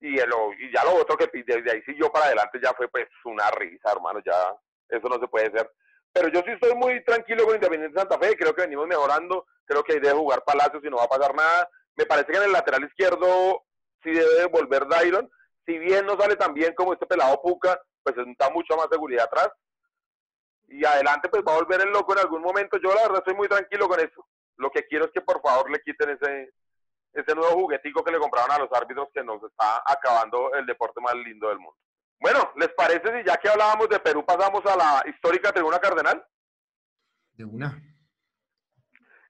Y, 0.00 0.18
el, 0.18 0.30
y 0.60 0.72
ya 0.72 0.84
lo 0.84 0.94
otro 0.94 1.16
que 1.16 1.28
desde 1.44 1.70
ahí 1.70 1.82
siguió 1.82 2.10
para 2.10 2.26
adelante 2.26 2.60
ya 2.62 2.72
fue 2.74 2.88
pues 2.88 3.08
una 3.24 3.50
risa, 3.50 3.92
hermano, 3.92 4.20
ya 4.24 4.54
eso 4.88 5.08
no 5.08 5.18
se 5.18 5.26
puede 5.26 5.46
hacer 5.46 5.68
pero 6.12 6.28
yo 6.28 6.40
sí 6.40 6.50
estoy 6.50 6.74
muy 6.74 7.02
tranquilo 7.04 7.44
con 7.44 7.54
Independiente 7.54 7.98
Santa 7.98 8.18
Fe, 8.18 8.36
creo 8.36 8.54
que 8.54 8.62
venimos 8.62 8.86
mejorando, 8.86 9.46
creo 9.64 9.82
que 9.84 9.94
hay 9.94 10.00
de 10.00 10.12
jugar 10.12 10.42
Palacios 10.44 10.82
y 10.84 10.90
no 10.90 10.96
va 10.96 11.04
a 11.04 11.08
pasar 11.08 11.34
nada. 11.34 11.68
Me 11.96 12.06
parece 12.06 12.32
que 12.32 12.38
en 12.38 12.44
el 12.44 12.52
lateral 12.52 12.84
izquierdo 12.84 13.64
sí 14.02 14.10
debe 14.10 14.46
volver 14.46 14.86
Dairon, 14.88 15.30
si 15.66 15.78
bien 15.78 16.06
no 16.06 16.18
sale 16.18 16.36
tan 16.36 16.54
bien 16.54 16.74
como 16.74 16.94
este 16.94 17.06
pelado 17.06 17.40
Puca, 17.42 17.78
pues 18.02 18.16
está 18.26 18.50
mucho 18.50 18.76
más 18.76 18.88
seguridad 18.90 19.26
atrás. 19.26 19.50
Y 20.68 20.84
adelante 20.84 21.28
pues 21.28 21.42
va 21.46 21.52
a 21.52 21.58
volver 21.58 21.80
el 21.82 21.90
loco 21.90 22.12
en 22.12 22.20
algún 22.20 22.42
momento. 22.42 22.78
Yo 22.78 22.94
la 22.94 23.02
verdad 23.02 23.18
estoy 23.18 23.34
muy 23.34 23.48
tranquilo 23.48 23.88
con 23.88 24.00
eso. 24.00 24.26
Lo 24.56 24.70
que 24.70 24.86
quiero 24.86 25.06
es 25.06 25.12
que 25.12 25.20
por 25.20 25.40
favor 25.42 25.70
le 25.70 25.80
quiten 25.80 26.10
ese, 26.10 26.52
ese 27.12 27.34
nuevo 27.34 27.52
juguetico 27.52 28.02
que 28.02 28.12
le 28.12 28.18
compraron 28.18 28.52
a 28.52 28.58
los 28.58 28.72
árbitros 28.72 29.08
que 29.12 29.22
nos 29.22 29.42
está 29.42 29.82
acabando 29.86 30.52
el 30.54 30.66
deporte 30.66 31.00
más 31.00 31.14
lindo 31.14 31.48
del 31.48 31.58
mundo. 31.58 31.78
Bueno, 32.20 32.52
¿les 32.56 32.68
parece 32.70 33.18
si 33.18 33.26
ya 33.26 33.36
que 33.36 33.48
hablábamos 33.48 33.88
de 33.88 34.00
Perú 34.00 34.24
pasamos 34.24 34.64
a 34.66 34.76
la 34.76 35.04
histórica 35.08 35.52
tribuna 35.52 35.78
cardenal? 35.78 36.24
De 37.32 37.44
una. 37.44 37.80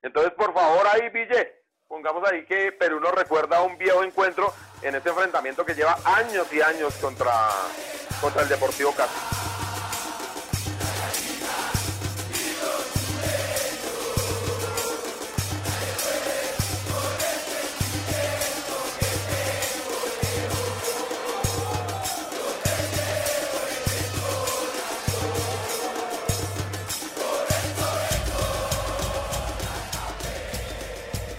Entonces, 0.01 0.33
por 0.33 0.55
favor, 0.55 0.87
ahí, 0.87 1.11
Ville, 1.11 1.65
pongamos 1.87 2.27
ahí 2.31 2.45
que 2.47 2.73
Perú 2.73 3.01
nos 3.01 3.13
recuerda 3.13 3.59
a 3.59 3.63
un 3.63 3.77
viejo 3.77 4.03
encuentro 4.05 4.55
en 4.83 4.95
este 4.95 5.11
enfrentamiento 5.11 5.65
que 5.65 5.75
lleva 5.75 5.99
años 6.05 6.51
y 6.53 6.63
años 6.63 6.95
contra, 6.97 7.33
contra 8.21 8.43
el 8.43 8.49
Deportivo 8.49 8.93
Castro. 8.93 9.48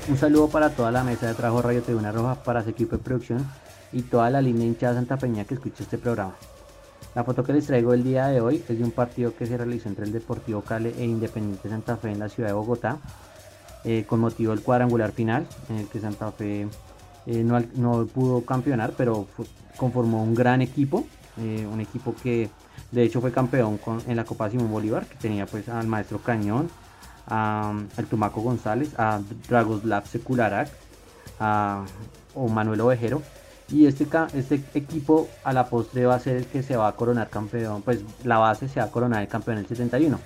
Un 0.10 0.18
saludo 0.18 0.50
para 0.50 0.72
toda 0.72 0.92
la 0.92 1.04
mesa 1.04 1.28
de 1.28 1.36
trabajo 1.36 1.62
Radio 1.62 1.84
Tribuna 1.84 2.12
Roja, 2.12 2.34
para 2.44 2.64
su 2.64 2.72
equipo 2.72 2.98
de 2.98 3.04
producción 3.04 3.48
y 3.94 4.02
toda 4.02 4.32
la 4.32 4.42
línea 4.42 4.66
hinchada 4.66 4.96
Santa 4.96 5.18
Peña 5.18 5.46
que 5.46 5.54
escucha 5.54 5.84
este 5.84 6.00
programa. 6.00 6.34
La 7.14 7.24
foto 7.24 7.44
que 7.44 7.54
les 7.54 7.68
traigo 7.68 7.94
el 7.94 8.04
día 8.04 8.26
de 8.26 8.42
hoy 8.42 8.64
es 8.68 8.80
de 8.80 8.84
un 8.84 8.90
partido 8.90 9.36
que 9.36 9.46
se 9.46 9.56
realizó 9.56 9.88
entre 9.88 10.06
el 10.06 10.12
Deportivo 10.12 10.62
Cali 10.62 10.96
e 10.98 11.06
Independiente 11.06 11.70
Santa 11.70 11.96
Fe 11.96 12.10
en 12.10 12.18
la 12.18 12.28
ciudad 12.28 12.50
de 12.50 12.54
Bogotá, 12.54 12.98
eh, 13.86 14.04
con 14.10 14.20
motivo 14.20 14.52
del 14.52 14.64
cuadrangular 14.64 15.12
final, 15.12 15.46
en 15.70 15.76
el 15.76 15.88
que 15.88 16.00
Santa 16.00 16.32
Fe 16.32 16.68
eh, 17.28 17.44
no, 17.44 18.08
pudo 18.08 18.44
campeonar, 18.44 18.94
pero 18.98 19.28
conformó 19.78 20.24
un 20.24 20.34
gran 20.34 20.64
equipo, 20.64 21.06
eh, 21.38 21.68
un 21.72 21.82
equipo 21.82 22.16
que 22.16 22.50
de 22.92 23.04
hecho 23.04 23.22
fue 23.22 23.32
campeón 23.32 23.80
en 24.08 24.16
la 24.16 24.26
Copa 24.26 24.50
Simón 24.50 24.72
Bolívar, 24.72 25.06
que 25.06 25.18
tenía 25.18 25.46
pues 25.46 25.70
al 25.70 25.86
maestro 25.86 26.18
Cañón, 26.18 26.68
a, 27.28 27.74
el 27.98 28.06
Tumaco 28.06 28.42
González, 28.42 28.94
a 28.98 29.22
Dragoslav 29.48 30.08
Sekularak, 30.08 30.70
a 31.40 31.86
o 32.36 32.48
Manuel 32.48 32.82
Ovejero. 32.82 33.22
Y 33.72 33.86
este, 33.86 34.08
este 34.34 34.64
equipo 34.74 35.28
a 35.44 35.54
la 35.54 35.68
postre 35.68 36.06
va 36.06 36.16
a 36.16 36.20
ser 36.20 36.38
el 36.38 36.46
que 36.48 36.64
se 36.64 36.76
va 36.76 36.88
a 36.88 36.96
coronar 36.96 37.30
campeón, 37.30 37.84
pues 37.84 38.02
la 38.24 38.40
base 38.40 38.68
se 38.68 38.80
va 38.80 38.88
a 38.88 38.92
coronar 38.92 39.22
el 39.22 39.28
campeón 39.28 39.58
en 39.58 39.64
el 39.64 39.68
71. 39.68 40.20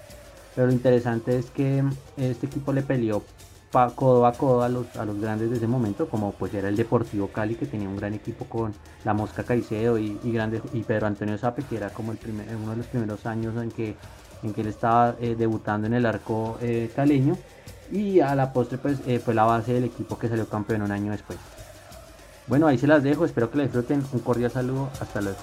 Pero 0.56 0.68
lo 0.68 0.74
interesante 0.74 1.38
es 1.38 1.50
que 1.50 1.84
este 2.16 2.46
equipo 2.46 2.72
le 2.72 2.84
peleó 2.84 3.24
codo 3.96 4.28
a 4.28 4.34
codo 4.34 4.62
a 4.64 4.70
los, 4.70 4.96
a 4.96 5.04
los 5.04 5.20
grandes 5.20 5.50
de 5.50 5.58
ese 5.58 5.68
momento, 5.68 6.08
como 6.08 6.32
pues 6.32 6.54
era 6.54 6.70
el 6.70 6.76
Deportivo 6.76 7.28
Cali, 7.30 7.56
que 7.56 7.66
tenía 7.66 7.90
un 7.90 7.98
gran 7.98 8.14
equipo 8.14 8.46
con 8.46 8.74
la 9.04 9.14
Mosca 9.14 9.44
Caicedo 9.44 9.98
y, 9.98 10.20
y, 10.24 10.38
y 10.74 10.84
Pedro 10.84 11.08
Antonio 11.08 11.38
Sape, 11.38 11.64
que 11.64 11.78
era 11.78 11.90
como 11.90 12.12
el 12.12 12.20
primer, 12.20 12.56
uno 12.56 12.72
de 12.72 12.78
los 12.78 12.86
primeros 12.86 13.26
años 13.26 13.62
en 13.62 13.72
que 13.72 13.96
en 14.44 14.54
que 14.54 14.62
él 14.62 14.68
estaba 14.68 15.16
eh, 15.20 15.36
debutando 15.38 15.88
en 15.88 15.94
el 15.94 16.06
arco 16.06 16.58
eh, 16.62 16.92
caleño 16.96 17.38
y 17.92 18.20
a 18.20 18.36
la 18.36 18.52
postre 18.54 18.78
pues 18.78 19.00
eh, 19.08 19.20
fue 19.20 19.34
la 19.34 19.44
base 19.44 19.74
del 19.74 19.86
equipo 19.86 20.18
que 20.18 20.28
salió 20.28 20.48
campeón 20.48 20.82
un 20.82 20.92
año 20.92 21.12
después. 21.12 21.40
Bueno, 22.48 22.68
ahí 22.68 22.78
se 22.78 22.88
las 22.88 23.04
dejo, 23.04 23.26
espero 23.26 23.50
que 23.50 23.58
la 23.58 23.64
disfruten, 23.64 24.04
un 24.12 24.20
cordial 24.20 24.52
saludo, 24.52 24.90
hasta 25.00 25.22
luego. 25.22 25.38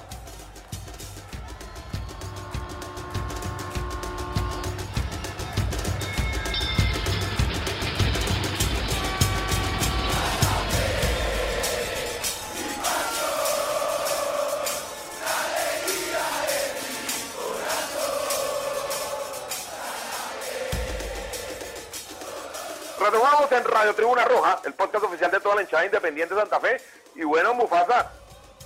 Radio 23.01 23.95
Tribuna 23.95 24.25
Roja, 24.27 24.61
el 24.65 24.75
podcast 24.75 25.05
oficial 25.05 25.31
de 25.31 25.41
toda 25.41 25.57
la 25.57 25.63
hinchada 25.63 25.87
independiente 25.87 26.35
de 26.35 26.41
Santa 26.41 26.61
Fe. 26.61 26.77
Y 27.17 27.25
bueno, 27.25 27.55
Mufasa, 27.55 28.13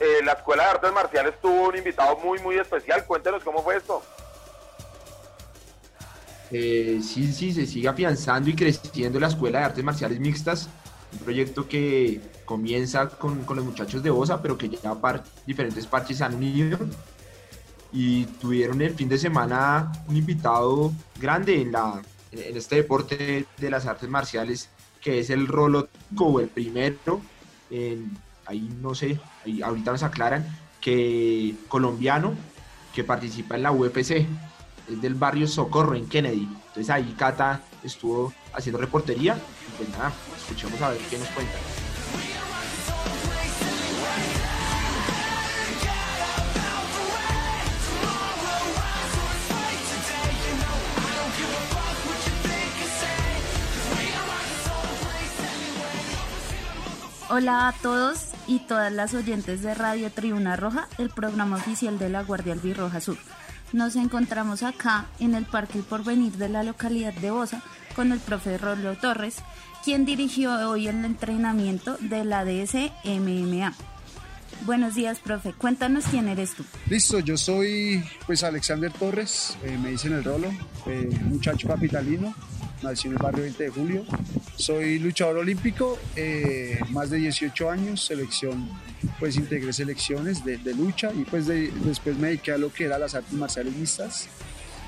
eh, 0.01 0.21
la 0.25 0.33
Escuela 0.33 0.65
de 0.65 0.71
Artes 0.71 0.93
Marciales 0.93 1.41
tuvo 1.41 1.69
un 1.69 1.77
invitado 1.77 2.17
muy, 2.19 2.41
muy 2.41 2.57
especial. 2.57 3.05
Cuéntenos 3.07 3.45
cómo 3.45 3.63
fue 3.63 3.77
esto. 3.77 4.03
Eh, 6.51 7.01
sí, 7.03 7.33
sí, 7.33 7.53
se 7.53 7.67
sigue 7.67 7.87
afianzando 7.87 8.51
y 8.51 8.57
creciendo 8.57 9.21
la 9.21 9.29
Escuela 9.29 9.61
de 9.61 9.65
Artes 9.67 9.85
Marciales 9.85 10.19
Mixtas. 10.19 10.69
Un 11.13 11.19
proyecto 11.21 11.69
que 11.69 12.21
comienza 12.45 13.09
con, 13.09 13.47
los 13.49 13.65
muchachos 13.65 14.03
de 14.03 14.11
Osa, 14.11 14.43
pero 14.43 14.59
que 14.59 14.69
ya 14.69 14.95
par, 14.97 15.23
diferentes 15.47 15.87
parches 15.87 16.21
han 16.21 16.35
unido. 16.35 16.79
Y 17.93 18.25
tuvieron 18.25 18.83
el 18.83 18.95
fin 18.95 19.09
de 19.09 19.17
semana 19.17 19.93
un 20.09 20.17
invitado 20.17 20.91
grande 21.21 21.61
en, 21.61 21.71
la, 21.71 22.03
en 22.39 22.57
este 22.57 22.77
deporte 22.77 23.47
de 23.57 23.71
las 23.71 23.87
artes 23.87 24.09
marciales 24.09 24.69
que 25.01 25.21
es 25.21 25.31
el 25.31 25.47
Rolotico, 25.47 26.41
el 26.41 26.49
primero, 26.49 27.21
ahí 28.47 28.71
no 28.81 28.95
sé, 28.95 29.21
ahí 29.45 29.61
ahorita 29.61 29.93
nos 29.93 30.03
aclaran, 30.03 30.47
que 30.81 31.55
colombiano 31.69 32.35
que 32.95 33.05
participa 33.05 33.57
en 33.57 33.65
la 33.65 33.73
UFC, 33.73 34.27
es 34.89 35.03
del 35.03 35.15
barrio 35.15 35.47
Socorro 35.47 35.95
en 35.95 36.09
Kennedy. 36.09 36.49
Entonces 36.69 36.91
ahí 36.91 37.15
Cata 37.19 37.63
estuvo 37.83 38.33
haciendo 38.55 38.81
reportería. 38.81 39.37
Pues 39.77 39.89
nada, 39.91 40.13
escuchemos 40.37 40.81
a 40.81 40.91
ver 40.91 40.99
qué 41.11 41.19
nos 41.19 41.29
cuenta. 41.29 41.53
Hola 57.37 57.67
a 57.67 57.73
todos 57.73 58.29
y 58.47 58.61
todas 58.61 58.93
las 58.93 59.13
oyentes 59.13 59.61
de 59.61 59.75
Radio 59.75 60.09
Tribuna 60.13 60.55
Roja, 60.55 60.87
el 60.99 61.11
programa 61.11 61.57
oficial 61.57 61.99
de 61.99 62.09
la 62.09 62.23
Guardia 62.23 62.53
Albirroja 62.53 63.01
Sur. 63.01 63.17
Nos 63.73 63.97
encontramos 63.97 64.63
acá 64.63 65.07
en 65.19 65.35
el 65.35 65.45
Parque 65.45 65.81
Porvenir 65.81 66.35
de 66.35 66.49
la 66.49 66.63
localidad 66.63 67.13
de 67.13 67.33
Bosa 67.33 67.61
con 67.97 68.13
el 68.13 68.21
profe 68.21 68.57
Rollo 68.57 68.97
Torres, 68.97 69.39
quien 69.85 70.05
dirigió 70.05 70.53
hoy 70.71 70.87
el 70.87 71.05
entrenamiento 71.05 71.97
de 71.99 72.25
la 72.25 72.45
DS 72.45 72.93
MMA. 73.03 73.75
Buenos 74.65 74.95
días, 74.95 75.19
profe. 75.19 75.53
Cuéntanos 75.55 76.05
quién 76.05 76.29
eres 76.29 76.55
tú. 76.55 76.65
Listo, 76.89 77.19
yo 77.19 77.37
soy 77.37 78.05
pues 78.27 78.45
Alexander 78.45 78.93
Torres, 78.93 79.59
eh, 79.65 79.77
me 79.77 79.91
dicen 79.91 80.13
el 80.13 80.23
rolo, 80.23 80.53
eh, 80.87 81.11
muchacho 81.25 81.67
capitalino, 81.67 82.33
nací 82.85 83.09
en 83.09 83.15
el 83.15 83.19
barrio 83.19 83.43
20 83.43 83.65
de 83.65 83.71
julio. 83.71 84.05
Soy 84.57 84.99
luchador 84.99 85.39
olímpico, 85.39 85.99
eh, 86.15 86.79
más 86.91 87.11
de 87.11 87.19
18 87.19 87.71
años, 87.71 88.05
selección, 88.05 88.69
pues 89.19 89.37
integré 89.37 89.73
selecciones 89.73 90.45
de, 90.45 90.59
lucha 90.75 91.11
y 91.13 91.25
pues 91.25 91.47
después 91.47 92.17
me 92.19 92.29
dediqué 92.29 92.53
a 92.53 92.59
lo 92.59 92.73
que 92.73 92.85
era 92.85 92.99
las 92.99 93.15
artes 93.15 93.33
marciales 93.33 93.75
mixtas. 93.75 94.29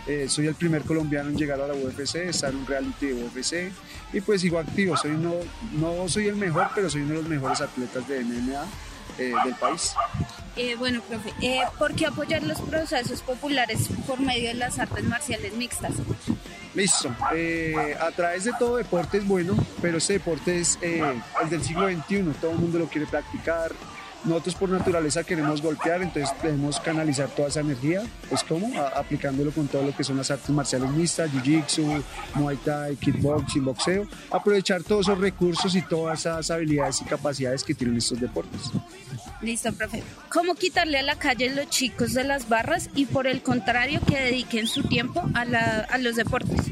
Eh, 0.06 0.26
soy 0.28 0.46
el 0.46 0.54
primer 0.54 0.82
colombiano 0.82 1.30
en 1.30 1.36
llegar 1.36 1.60
a 1.60 1.66
la 1.66 1.74
UFC, 1.74 2.16
estar 2.28 2.50
en 2.50 2.58
un 2.58 2.66
reality 2.66 3.06
de 3.06 3.24
UFC 3.24 3.72
y 4.12 4.20
pues 4.20 4.40
sigo 4.40 4.58
activo. 4.58 4.96
Soy 4.96 5.12
no, 5.12 5.34
no 5.72 6.08
soy 6.08 6.28
el 6.28 6.36
mejor, 6.36 6.68
pero 6.74 6.88
soy 6.88 7.02
uno 7.02 7.14
de 7.14 7.20
los 7.22 7.28
mejores 7.28 7.60
atletas 7.60 8.06
de 8.06 8.22
MMA 8.24 8.64
eh, 9.18 9.32
del 9.44 9.54
país. 9.56 9.94
Eh, 10.56 10.74
bueno, 10.76 11.02
profe, 11.02 11.32
¿por 11.78 11.94
qué 11.94 12.06
apoyar 12.06 12.42
los 12.42 12.60
procesos 12.62 13.20
populares 13.20 13.88
por 14.06 14.20
medio 14.20 14.48
de 14.48 14.54
las 14.54 14.78
artes 14.78 15.04
marciales 15.04 15.52
mixtas? 15.54 15.92
Listo. 16.74 17.14
a 18.00 18.10
través 18.12 18.44
de 18.44 18.52
todo 18.58 18.76
deporte 18.76 19.18
es 19.18 19.26
bueno, 19.26 19.54
pero 19.80 19.98
este 19.98 20.14
deporte 20.14 20.60
es 20.60 20.78
el 20.82 21.50
del 21.50 21.62
siglo 21.62 21.88
XXI. 21.88 22.22
Todo 22.40 22.52
el 22.52 22.58
mundo 22.58 22.78
lo 22.78 22.86
quiere 22.86 23.06
practicar, 23.06 23.72
nosotros 24.26 24.54
por 24.56 24.68
naturaleza 24.68 25.24
queremos 25.24 25.62
golpear, 25.62 26.02
entonces 26.02 26.34
debemos 26.42 26.80
canalizar 26.80 27.28
toda 27.28 27.48
esa 27.48 27.60
energía, 27.60 28.02
pues 28.28 28.42
como 28.42 28.70
aplicándolo 28.94 29.52
con 29.52 29.68
todo 29.68 29.82
lo 29.82 29.96
que 29.96 30.04
son 30.04 30.16
las 30.16 30.30
artes 30.30 30.50
marciales 30.50 30.90
mixtas, 30.90 31.30
jiu-jitsu, 31.30 32.02
muay 32.34 32.56
thai, 32.58 32.96
kickboxing, 32.96 33.64
boxeo, 33.64 34.06
aprovechar 34.30 34.82
todos 34.82 35.06
esos 35.06 35.18
recursos 35.18 35.74
y 35.74 35.82
todas 35.82 36.20
esas 36.20 36.50
habilidades 36.50 37.00
y 37.02 37.04
capacidades 37.04 37.62
que 37.62 37.74
tienen 37.74 37.96
estos 37.96 38.20
deportes. 38.20 38.72
Listo, 39.40 39.72
profe. 39.72 40.02
¿Cómo 40.28 40.54
quitarle 40.54 40.98
a 40.98 41.02
la 41.02 41.16
calle 41.16 41.50
los 41.50 41.68
chicos 41.68 42.14
de 42.14 42.24
las 42.24 42.48
barras 42.48 42.90
y 42.94 43.06
por 43.06 43.26
el 43.26 43.42
contrario 43.42 44.00
que 44.06 44.16
dediquen 44.16 44.66
su 44.66 44.82
tiempo 44.82 45.22
a, 45.34 45.42
a 45.42 45.98
los 45.98 46.16
deportes? 46.16 46.70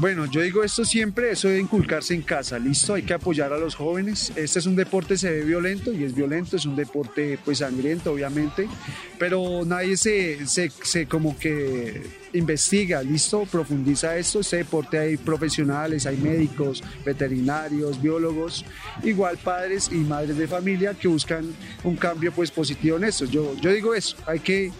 Bueno, 0.00 0.26
yo 0.26 0.42
digo 0.42 0.62
esto 0.62 0.84
siempre, 0.84 1.32
eso 1.32 1.48
de 1.48 1.58
inculcarse 1.58 2.14
en 2.14 2.22
casa, 2.22 2.56
listo, 2.56 2.94
hay 2.94 3.02
que 3.02 3.14
apoyar 3.14 3.52
a 3.52 3.58
los 3.58 3.74
jóvenes. 3.74 4.32
Este 4.36 4.60
es 4.60 4.66
un 4.66 4.76
deporte, 4.76 5.18
se 5.18 5.28
ve 5.28 5.42
violento 5.42 5.92
y 5.92 6.04
es 6.04 6.14
violento, 6.14 6.56
es 6.56 6.66
un 6.66 6.76
deporte 6.76 7.36
pues 7.44 7.58
sangriento 7.58 8.12
obviamente, 8.12 8.68
pero 9.18 9.64
nadie 9.64 9.96
se, 9.96 10.46
se, 10.46 10.70
se 10.70 11.06
como 11.06 11.36
que 11.36 12.00
investiga, 12.32 13.02
listo, 13.02 13.44
profundiza 13.50 14.16
esto, 14.16 14.38
este 14.38 14.58
deporte 14.58 14.98
hay 14.98 15.16
profesionales, 15.16 16.06
hay 16.06 16.16
médicos, 16.16 16.84
veterinarios, 17.04 18.00
biólogos, 18.00 18.64
igual 19.02 19.36
padres 19.38 19.90
y 19.90 19.96
madres 19.96 20.38
de 20.38 20.46
familia 20.46 20.94
que 20.94 21.08
buscan 21.08 21.44
un 21.82 21.96
cambio 21.96 22.30
pues 22.30 22.52
positivo 22.52 22.98
en 22.98 23.04
esto. 23.04 23.24
Yo, 23.24 23.56
yo 23.60 23.72
digo 23.72 23.94
eso, 23.94 24.16
hay 24.26 24.38
que 24.38 24.70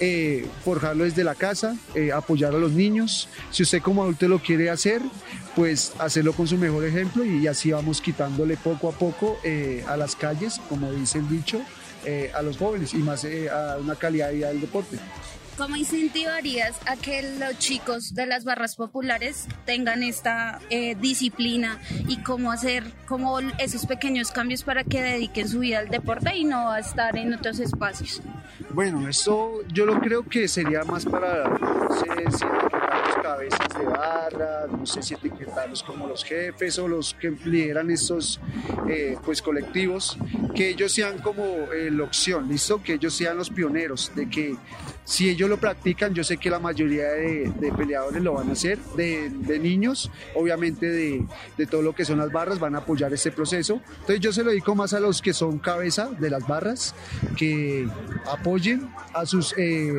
eh, 0.00 0.46
forjarlo 0.64 1.04
desde 1.04 1.24
la 1.24 1.34
casa, 1.34 1.76
eh, 1.94 2.12
apoyar 2.12 2.54
a 2.54 2.58
los 2.58 2.72
niños. 2.72 3.28
Si 3.50 3.62
usted 3.62 3.80
como 3.80 4.02
adulto 4.02 4.28
lo 4.28 4.40
quiere 4.40 4.70
hacer, 4.70 5.00
pues 5.54 5.92
hacerlo 5.98 6.32
con 6.32 6.46
su 6.46 6.58
mejor 6.58 6.84
ejemplo 6.84 7.24
y 7.24 7.46
así 7.46 7.70
vamos 7.70 8.00
quitándole 8.00 8.56
poco 8.56 8.88
a 8.88 8.92
poco 8.92 9.38
eh, 9.42 9.84
a 9.88 9.96
las 9.96 10.14
calles, 10.14 10.60
como 10.68 10.92
dice 10.92 11.18
el 11.18 11.28
dicho, 11.28 11.60
a 12.34 12.40
los 12.42 12.56
jóvenes 12.56 12.94
y 12.94 12.98
más 12.98 13.26
a 13.52 13.78
una 13.78 13.96
calidad 13.96 14.28
de 14.28 14.34
vida 14.34 14.48
del 14.48 14.60
deporte. 14.60 14.96
¿Cómo 15.56 15.76
incentivarías 15.76 16.78
a 16.86 16.96
que 16.96 17.22
los 17.38 17.58
chicos 17.58 18.14
de 18.14 18.26
las 18.26 18.44
barras 18.44 18.76
populares 18.76 19.46
tengan 19.64 20.02
esta 20.02 20.60
disciplina 21.00 21.80
y 22.06 22.18
cómo 22.18 22.52
hacer 22.52 22.84
como 23.06 23.38
esos 23.58 23.86
pequeños 23.86 24.30
cambios 24.30 24.62
para 24.62 24.84
que 24.84 25.02
dediquen 25.02 25.48
su 25.48 25.60
vida 25.60 25.78
al 25.78 25.88
deporte 25.88 26.36
y 26.36 26.44
no 26.44 26.70
a 26.70 26.78
estar 26.78 27.16
en 27.16 27.32
otros 27.32 27.58
espacios? 27.58 28.20
Bueno, 28.70 29.08
eso 29.08 29.62
yo 29.72 29.86
lo 29.86 29.98
creo 30.00 30.24
que 30.24 30.46
sería 30.46 30.84
más 30.84 31.06
para, 31.06 31.48
no 31.48 31.94
sé 31.94 32.38
si 32.38 32.44
cabezas 33.22 33.68
de 33.78 33.84
barra, 33.84 34.66
no 34.66 34.86
sé 34.86 35.02
si 35.02 35.14
etiquetarlos 35.14 35.82
como 35.82 36.06
los 36.06 36.24
jefes 36.24 36.78
o 36.78 36.86
los 36.86 37.14
que 37.14 37.30
lideran 37.44 37.90
estos 37.90 38.40
eh, 38.88 39.16
pues 39.24 39.42
colectivos, 39.42 40.16
que 40.54 40.68
ellos 40.70 40.92
sean 40.92 41.18
como 41.18 41.42
eh, 41.72 41.90
la 41.90 42.04
opción, 42.04 42.48
¿listo? 42.48 42.82
Que 42.82 42.94
ellos 42.94 43.14
sean 43.14 43.36
los 43.36 43.50
pioneros, 43.50 44.12
de 44.14 44.28
que 44.28 44.56
si 45.06 45.30
ellos 45.30 45.48
lo 45.48 45.56
practican, 45.58 46.12
yo 46.14 46.24
sé 46.24 46.36
que 46.36 46.50
la 46.50 46.58
mayoría 46.58 47.06
de, 47.06 47.72
peleadores 47.76 48.20
lo 48.22 48.34
van 48.34 48.48
a 48.48 48.52
hacer, 48.52 48.76
de, 48.96 49.58
niños, 49.60 50.10
obviamente 50.34 50.90
de, 50.90 51.66
todo 51.70 51.80
lo 51.80 51.94
que 51.94 52.04
son 52.04 52.18
las 52.18 52.32
barras, 52.32 52.58
van 52.58 52.74
a 52.74 52.78
apoyar 52.78 53.12
este 53.12 53.30
proceso. 53.30 53.80
Entonces 54.00 54.18
yo 54.18 54.32
se 54.32 54.42
lo 54.42 54.50
dedico 54.50 54.74
más 54.74 54.94
a 54.94 55.00
los 55.00 55.22
que 55.22 55.32
son 55.32 55.58
cabeza 55.58 56.10
de 56.18 56.28
las 56.28 56.44
barras, 56.48 56.96
que 57.36 57.88
apoyen 58.28 58.90
a 59.14 59.24
sus 59.26 59.54
eh, 59.56 59.94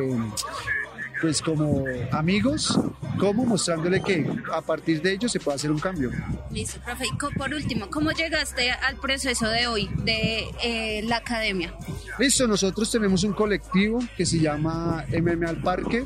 pues 1.20 1.42
como 1.42 1.84
amigos, 2.12 2.78
como 3.18 3.44
mostrándole 3.44 4.02
que 4.02 4.26
a 4.52 4.60
partir 4.60 5.02
de 5.02 5.12
ello 5.12 5.28
se 5.28 5.40
puede 5.40 5.56
hacer 5.56 5.70
un 5.70 5.78
cambio. 5.78 6.10
Listo, 6.50 6.80
profe. 6.80 7.04
por 7.36 7.52
último, 7.52 7.90
¿cómo 7.90 8.10
llegaste 8.12 8.70
al 8.70 8.96
proceso 8.96 9.48
de 9.48 9.66
hoy 9.66 9.88
de 10.04 10.46
eh, 10.62 11.02
la 11.04 11.18
academia? 11.18 11.74
Listo, 12.18 12.46
nosotros 12.46 12.90
tenemos 12.90 13.24
un 13.24 13.32
colectivo 13.32 14.00
que 14.16 14.26
se 14.26 14.38
llama 14.38 15.04
MM 15.12 15.46
al 15.46 15.60
Parque, 15.60 16.04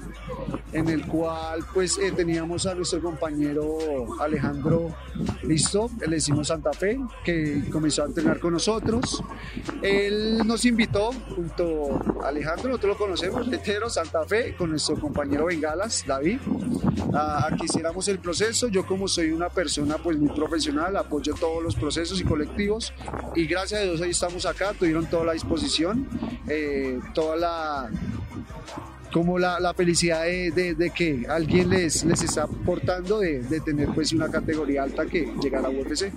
en 0.73 0.89
el 0.89 1.07
cual 1.07 1.65
pues 1.73 1.99
eh, 1.99 2.13
teníamos 2.13 2.67
a 2.67 2.75
nuestro 2.75 3.01
compañero 3.01 3.79
Alejandro 4.21 4.95
Listo, 5.43 5.91
le 6.01 6.17
decimos 6.17 6.49
Santa 6.49 6.73
Fe, 6.73 6.99
que 7.25 7.65
comenzó 7.71 8.03
a 8.03 8.07
entrenar 8.07 8.41
con 8.41 8.53
nosotros. 8.53 9.23
Él 9.83 10.39
nos 10.47 10.65
invitó 10.65 11.13
junto 11.35 12.01
a 12.23 12.29
Alejandro, 12.29 12.69
nosotros 12.69 12.99
lo 12.99 12.99
conocemos, 12.99 13.47
Letero, 13.47 13.91
Santa 13.91 14.25
Fe, 14.25 14.55
con 14.57 14.71
nuestro 14.71 14.99
compañero 14.99 15.47
Bengalas, 15.47 16.05
David, 16.07 16.39
a, 17.15 17.49
que 17.59 17.67
hiciéramos 17.67 18.09
el 18.09 18.19
proceso. 18.19 18.69
Yo 18.69 18.87
como 18.87 19.09
soy 19.09 19.31
una 19.31 19.51
persona 19.51 19.99
pues 19.99 20.19
muy 20.19 20.31
profesional, 20.31 20.97
apoyo 20.97 21.35
todos 21.35 21.63
los 21.63 21.75
procesos 21.75 22.21
y 22.21 22.25
colectivos 22.25 22.93
y 23.35 23.47
gracias 23.47 23.81
a 23.81 23.85
Dios 23.85 24.01
hoy 24.01 24.11
estamos 24.11 24.47
acá, 24.47 24.73
tuvieron 24.79 25.07
toda 25.07 25.25
la 25.25 25.33
disposición, 25.33 26.09
eh, 26.49 26.99
toda 27.15 27.37
la 27.37 27.91
como 29.13 29.39
la, 29.39 29.61
la 29.61 29.75
felicidad 29.75 30.23
de, 30.25 30.75
de, 30.77 30.91
que 30.91 31.27
alguien 31.29 31.71
les, 31.71 32.05
les 32.05 32.23
está 32.23 32.45
aportando 32.45 33.21
de, 33.21 33.41
de, 33.43 33.61
tener 33.61 33.89
pues 33.91 34.13
una 34.13 34.31
categoría 34.31 34.83
alta 34.83 35.07
que 35.07 35.33
llegar 35.43 35.65
a 35.65 35.69
UFC. 35.69 36.13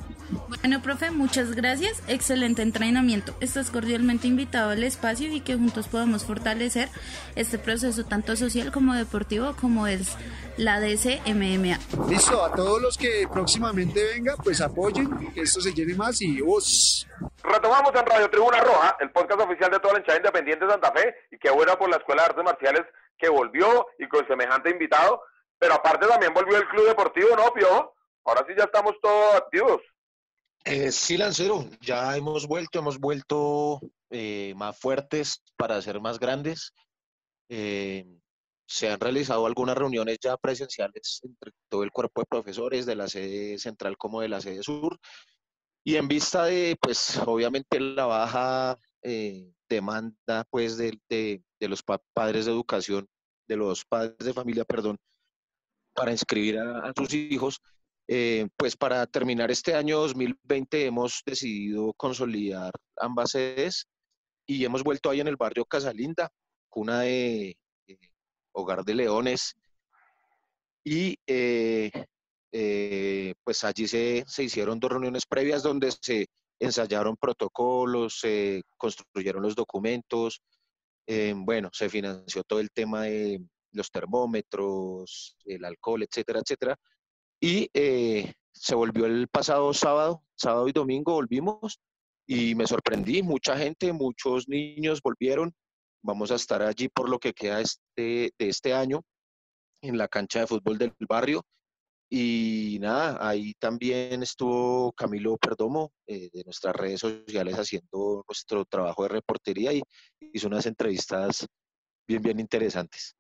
Bueno, 0.48 0.82
profe, 0.82 1.12
muchas 1.12 1.52
gracias. 1.52 2.02
Excelente 2.08 2.62
entrenamiento. 2.62 3.36
Estás 3.42 3.70
cordialmente 3.70 4.28
invitado 4.28 4.72
al 4.72 4.84
espacio 4.84 5.32
y 5.32 5.42
que 5.42 5.56
juntos 5.56 5.88
podamos 5.88 6.24
fortalecer 6.24 6.90
este 7.36 7.60
proceso 7.60 8.06
tanto 8.06 8.36
social 8.36 8.72
como 8.72 8.94
deportivo 8.94 9.56
como 9.60 9.88
es 9.88 10.16
la 10.58 10.80
DCMMA. 10.80 11.80
Listo, 12.10 12.44
a 12.44 12.52
todos 12.54 12.82
los 12.82 12.98
que 12.98 13.28
próximamente 13.32 14.04
vengan, 14.16 14.36
pues 14.44 14.62
apoyen, 14.62 15.10
que 15.34 15.42
esto 15.42 15.62
se 15.62 15.74
llene 15.74 15.94
más 15.96 16.22
y 16.22 16.42
¡us! 16.42 17.06
Retomamos 17.46 17.92
en 17.94 18.06
Radio 18.06 18.30
Tribuna 18.30 18.60
Roja, 18.60 18.98
el 19.00 19.12
podcast 19.12 19.42
oficial 19.42 19.72
de 19.72 19.80
toda 19.80 19.94
la 19.94 20.00
hinchada 20.00 20.18
independiente 20.18 20.66
de 20.66 20.72
Santa 20.72 20.92
Fe 20.92 21.16
y 21.32 21.38
que 21.38 21.52
buena 21.52 21.78
por 21.78 21.90
la 21.90 21.98
Escuela 21.98 22.24
de 22.24 22.30
Artes 22.30 22.44
Marciales 22.44 22.84
que 23.18 23.30
volvió 23.30 23.88
y 24.00 24.08
con 24.08 24.28
semejante 24.28 24.70
invitado, 24.72 25.22
pero 25.60 25.76
aparte 25.76 26.08
también 26.08 26.34
volvió 26.34 26.58
el 26.58 26.68
Club 26.68 26.88
Deportivo, 26.88 27.36
¿no, 27.36 27.54
Pio? 27.54 27.94
Ahora 28.26 28.46
sí 28.48 28.54
ya 28.58 28.64
estamos 28.66 28.96
todos 29.02 29.36
activos. 29.36 29.82
Eh, 30.64 30.92
sí, 30.92 31.18
Lancero, 31.18 31.66
ya 31.82 32.18
hemos 32.18 32.48
vuelto, 32.48 32.80
hemos 32.80 33.00
vuelto 33.00 33.80
eh, 34.10 34.54
más 34.56 34.80
fuertes 34.80 35.44
para 35.56 35.80
ser 35.82 36.02
más 36.02 36.20
grandes. 36.20 36.74
Eh, 37.50 38.06
se 38.66 38.90
han 38.90 39.00
realizado 39.00 39.46
algunas 39.46 39.78
reuniones 39.78 40.18
ya 40.20 40.38
presenciales 40.38 41.22
entre 41.24 41.52
todo 41.70 41.84
el 41.84 41.92
cuerpo 41.92 42.22
de 42.22 42.26
profesores 42.26 42.88
de 42.88 42.96
la 42.96 43.08
sede 43.08 43.60
central 43.60 43.96
como 43.98 44.22
de 44.22 44.30
la 44.30 44.42
sede 44.42 44.64
sur. 44.64 45.00
Y 45.88 45.98
en 45.98 46.08
vista 46.08 46.46
de, 46.46 46.76
pues, 46.82 47.16
obviamente 47.28 47.80
la 47.80 48.08
baja 48.08 48.76
eh, 49.04 49.54
demanda, 49.70 50.44
pues, 50.50 50.78
de, 50.78 51.00
de, 51.08 51.44
los 51.70 51.84
padres 51.84 52.46
de 52.46 52.52
educación, 52.52 53.08
de 53.48 53.56
los 53.56 53.86
padres 53.86 54.18
de 54.18 54.34
familia, 54.34 54.66
perdón, 54.66 54.98
para 55.94 56.12
inscribir 56.12 56.58
a, 56.58 56.92
sus 56.98 57.14
hijos, 57.14 57.62
eh, 58.08 58.48
pues 58.58 58.76
para 58.76 59.06
terminar 59.06 59.52
este 59.52 59.76
año 59.76 60.00
2020 60.00 60.88
hemos 60.88 61.22
decidido 61.24 61.94
consolidar 61.94 62.72
ambas 62.98 63.32
sedes 63.32 63.88
y 64.48 64.66
hemos 64.66 64.84
vuelto 64.84 65.12
ahí 65.12 65.22
en 65.22 65.28
el 65.28 65.38
barrio 65.38 65.66
Casalinda, 65.66 66.32
cuna 66.68 67.02
de 67.02 67.58
eh, 67.88 68.00
Hogar 68.54 68.84
de 68.84 68.96
Leones. 68.96 69.56
Y 70.84 71.20
pues 73.44 73.64
allí 73.64 73.88
se, 73.88 74.24
se, 74.28 74.44
hicieron 74.44 74.80
dos 74.80 74.92
reuniones 74.92 75.26
previas 75.26 75.64
donde 75.64 75.92
se 75.92 76.28
ensayaron 76.60 77.18
protocolos, 77.18 78.20
se 78.20 78.64
construyeron 78.78 79.44
los 79.44 79.56
documentos, 79.56 80.42
eh, 81.08 81.34
bueno, 81.36 81.70
se 81.72 81.90
financió 81.90 82.44
todo 82.44 82.60
el 82.60 82.72
tema 82.72 83.04
de 83.04 83.42
los 83.72 83.92
termómetros, 83.92 85.36
el 85.46 85.66
alcohol, 85.66 86.04
etcétera, 86.04 86.40
etcétera. 86.40 86.76
Y 87.40 87.70
eh, 87.74 88.34
se 88.52 88.76
volvió 88.76 89.06
el 89.06 89.28
pasado 89.28 89.74
sábado, 89.74 90.24
sábado 90.36 90.68
y 90.68 90.72
domingo 90.72 91.14
volvimos 91.14 91.80
y 92.26 92.56
me 92.56 92.66
sorprendí, 92.66 93.22
mucha 93.22 93.58
gente, 93.58 93.94
muchos 93.94 94.48
niños 94.48 95.02
volvieron. 95.02 95.54
Vamos 96.02 96.32
a 96.32 96.36
estar 96.36 96.62
allí 96.62 96.88
por 96.90 97.10
lo 97.10 97.20
que 97.20 97.34
queda 97.34 97.62
este, 97.62 98.32
de 98.38 98.50
este 98.50 98.74
año 98.74 99.02
en 99.82 99.98
la 99.98 100.08
cancha 100.08 100.40
de 100.40 100.48
fútbol 100.48 100.78
del 100.78 100.94
barrio 101.08 101.46
Y 102.10 102.78
nada, 102.82 103.18
ahí 103.28 103.54
también 103.56 104.22
estuvo 104.22 104.92
Camilo 104.94 105.38
Perdomo 105.38 105.92
eh, 106.06 106.30
de 106.32 106.44
nuestras 106.44 106.76
redes 106.76 107.00
sociales 107.00 107.56
haciendo 107.56 108.24
nuestro 108.28 108.64
trabajo 108.66 109.04
de 109.04 109.10
reportería 109.10 109.74
y 109.74 109.82
hizo 110.20 110.48
unas 110.48 110.66
entrevistas 110.66 111.48
bien, 112.08 112.22
bien 112.22 112.40
interesantes. 112.40 113.16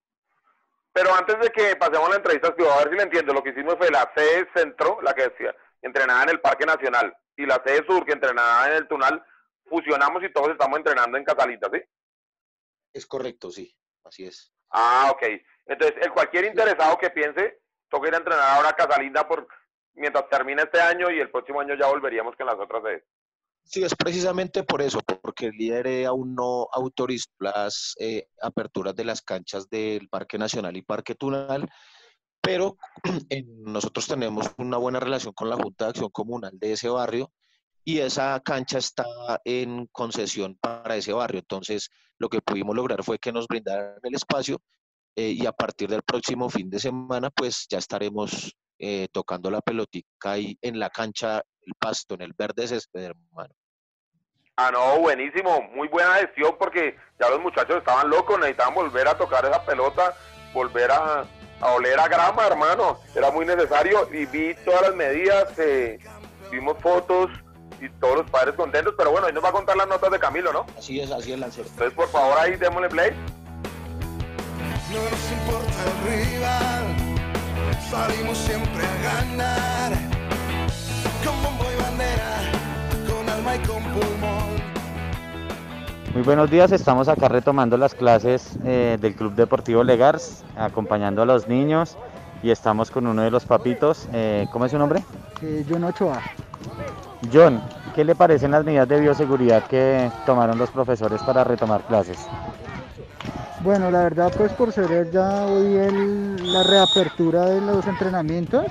Pero 0.94 1.14
antes 1.14 1.38
de 1.40 1.50
que 1.50 1.76
pasemos 1.76 2.08
a 2.08 2.12
la 2.12 2.16
entrevista, 2.18 2.48
a 2.48 2.78
ver 2.78 2.90
si 2.90 2.96
le 2.96 3.04
entiendo, 3.04 3.34
lo 3.34 3.44
que 3.44 3.50
hicimos 3.50 3.76
fue 3.78 3.90
la 3.90 4.10
sede 4.16 4.48
centro, 4.56 5.02
la 5.02 5.14
que 5.14 5.24
decía, 5.24 5.54
entrenada 5.82 6.24
en 6.24 6.30
el 6.30 6.40
Parque 6.40 6.66
Nacional, 6.66 7.14
y 7.36 7.46
la 7.46 7.62
sede 7.66 7.86
sur, 7.86 8.06
que 8.06 8.14
entrenaba 8.14 8.68
en 8.68 8.78
el 8.78 8.88
Tunal, 8.88 9.22
fusionamos 9.66 10.24
y 10.24 10.32
todos 10.32 10.52
estamos 10.52 10.78
entrenando 10.78 11.18
en 11.18 11.26
Catalita, 11.26 11.70
¿sí? 11.74 11.82
Es 12.94 13.06
correcto, 13.06 13.52
sí, 13.52 13.76
así 14.06 14.26
es. 14.26 14.54
Ah, 14.70 15.10
ok. 15.12 15.24
Entonces, 15.66 15.98
el 16.02 16.14
cualquier 16.14 16.46
interesado 16.46 16.98
que 16.98 17.10
piense, 17.10 17.60
toca 17.90 18.08
ir 18.08 18.14
a 18.14 18.18
entrenar 18.18 18.50
ahora 18.52 18.70
a 18.70 18.74
Casalinda 18.74 19.28
por, 19.28 19.48
mientras 19.94 20.30
termine 20.30 20.64
este 20.64 20.82
año 20.82 21.12
y 21.12 21.20
el 21.20 21.32
próximo 21.32 21.62
año 21.62 21.76
ya 21.76 21.88
volveríamos 21.88 22.36
con 22.36 22.46
las 22.46 22.56
otras 22.56 22.84
sedes. 22.84 23.04
Sí, 23.64 23.84
es 23.84 23.96
precisamente 23.96 24.64
por 24.64 24.82
eso, 24.84 25.00
porque 25.22 25.48
el 25.48 25.58
líder 25.58 26.06
aún 26.06 26.36
no 26.36 26.68
autorizó 26.72 27.32
las 27.40 27.96
eh, 28.00 28.28
aperturas 28.42 28.96
de 28.96 29.06
las 29.06 29.24
canchas 29.24 29.68
del 29.70 30.08
Parque 30.08 30.38
Nacional 30.38 30.78
y 30.78 30.84
Parque 30.84 31.16
Tunal, 31.16 31.68
pero 32.42 32.78
nosotros 33.66 34.08
tenemos 34.08 34.52
una 34.60 34.78
buena 34.78 35.00
relación 35.00 35.34
con 35.34 35.50
la 35.50 35.56
Junta 35.56 35.86
de 35.86 35.90
Acción 35.90 36.12
Comunal 36.12 36.52
de 36.60 36.74
ese 36.74 36.90
barrio 36.90 37.32
y 37.84 38.00
esa 38.00 38.40
cancha 38.42 38.78
está 38.78 39.06
en 39.46 39.88
concesión 39.88 40.56
para 40.62 40.96
ese 40.96 41.14
barrio. 41.14 41.40
Entonces, 41.40 41.90
lo 42.20 42.30
que 42.30 42.42
pudimos 42.42 42.76
lograr 42.76 43.04
fue 43.04 43.18
que 43.18 43.32
nos 43.32 43.48
brindaran 43.48 43.98
el 44.04 44.14
espacio 44.14 44.62
eh, 45.16 45.30
y 45.30 45.46
a 45.46 45.52
partir 45.52 45.90
del 45.90 46.04
próximo 46.04 46.50
fin 46.50 46.70
de 46.70 46.80
semana, 46.80 47.30
pues 47.30 47.68
ya 47.70 47.78
estaremos 47.78 48.54
eh, 48.78 49.08
tocando 49.12 49.50
la 49.50 49.62
pelotica 49.62 50.32
ahí 50.32 50.58
en 50.62 50.80
la 50.80 50.90
cancha, 50.90 51.38
el 51.62 51.74
pasto, 51.80 52.16
en 52.16 52.22
el 52.22 52.34
verde 52.34 52.68
césped, 52.68 53.02
hermano. 53.02 53.54
Ah, 54.58 54.72
no, 54.72 55.00
buenísimo, 55.00 55.62
muy 55.74 55.88
buena 55.88 56.16
gestión 56.16 56.56
porque 56.58 56.96
ya 57.20 57.30
los 57.30 57.42
muchachos 57.42 57.78
estaban 57.78 58.10
locos, 58.10 58.38
necesitaban 58.40 58.74
volver 58.74 59.08
a 59.08 59.18
tocar 59.18 59.46
esa 59.46 59.66
pelota, 59.66 60.14
volver 60.54 60.92
a, 60.92 61.26
oler 61.62 62.00
a 62.00 62.08
grama, 62.08 62.48
hermano, 62.48 63.00
era 63.16 63.32
muy 63.32 63.46
necesario 63.46 64.10
y 64.14 64.26
vi 64.26 64.56
todas 64.66 64.82
las 64.82 64.96
medidas, 64.96 65.58
eh, 65.60 66.00
vimos 66.52 66.78
fotos 66.82 67.32
y 67.82 67.90
todos 68.00 68.18
los 68.18 68.30
padres 68.30 68.56
contentos, 68.56 68.94
pero 68.98 69.12
bueno, 69.12 69.28
ahí 69.28 69.34
nos 69.34 69.44
va 69.44 69.50
a 69.50 69.54
contar 69.54 69.76
las 69.76 69.88
notas 69.88 70.12
de 70.12 70.20
Camilo, 70.20 70.54
¿no? 70.54 70.66
Así 70.78 71.00
es, 71.00 71.12
así 71.12 71.34
es, 71.34 71.40
Lancero. 71.40 71.68
Entonces, 71.70 71.94
por 71.94 72.08
favor, 72.10 72.38
ahí 72.38 72.56
démosle 72.56 72.90
play. 72.90 73.12
No 74.96 75.02
nos 75.02 75.32
importa 75.32 75.78
el 75.84 75.94
rival, 76.10 76.86
salimos 77.90 78.38
siempre 78.38 78.82
a 78.86 78.96
ganar. 79.04 79.92
Con 81.22 81.44
bombo 81.44 81.66
y 81.70 81.82
bandera, 81.82 82.38
con 83.06 83.30
alma 83.30 83.56
y 83.56 83.60
con 83.68 83.84
pulmón. 83.84 84.56
Muy 86.14 86.24
buenos 86.24 86.50
días, 86.50 86.72
estamos 86.72 87.10
acá 87.10 87.28
retomando 87.28 87.76
las 87.76 87.94
clases 87.94 88.58
eh, 88.64 88.98
del 89.02 89.16
Club 89.16 89.34
Deportivo 89.36 89.84
Legars, 89.84 90.46
acompañando 90.56 91.24
a 91.24 91.26
los 91.26 91.50
niños 91.50 91.98
y 92.42 92.52
estamos 92.52 92.90
con 92.90 93.06
uno 93.06 93.22
de 93.22 93.32
los 93.32 93.44
papitos. 93.44 94.08
Eh, 94.14 94.48
¿Cómo 94.54 94.64
es 94.64 94.72
su 94.72 94.78
nombre? 94.78 95.04
Eh, 95.42 95.66
John 95.70 95.84
Ochoa. 95.84 96.22
John, 97.34 97.62
¿qué 97.94 98.06
le 98.06 98.16
parecen 98.16 98.52
las 98.52 98.64
medidas 98.64 98.88
de 98.88 99.02
bioseguridad 99.02 99.68
que 99.68 100.10
tomaron 100.26 100.58
los 100.58 100.70
profesores 100.70 101.22
para 101.24 101.44
retomar 101.44 101.82
clases? 101.82 102.30
Bueno, 103.66 103.90
la 103.90 104.04
verdad, 104.04 104.32
pues 104.38 104.52
por 104.54 104.72
ser 104.72 105.10
ya 105.10 105.48
hoy 105.48 105.74
la 106.40 106.62
reapertura 106.62 107.48
de 107.48 107.62
los 107.62 107.88
entrenamientos, 107.88 108.68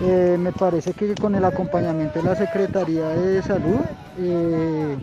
eh, 0.00 0.36
me 0.38 0.52
parece 0.52 0.92
que 0.92 1.12
con 1.16 1.34
el 1.34 1.44
acompañamiento 1.44 2.20
de 2.20 2.24
la 2.24 2.36
Secretaría 2.36 3.08
de 3.08 3.42
Salud 3.42 3.80
eh, 4.20 4.96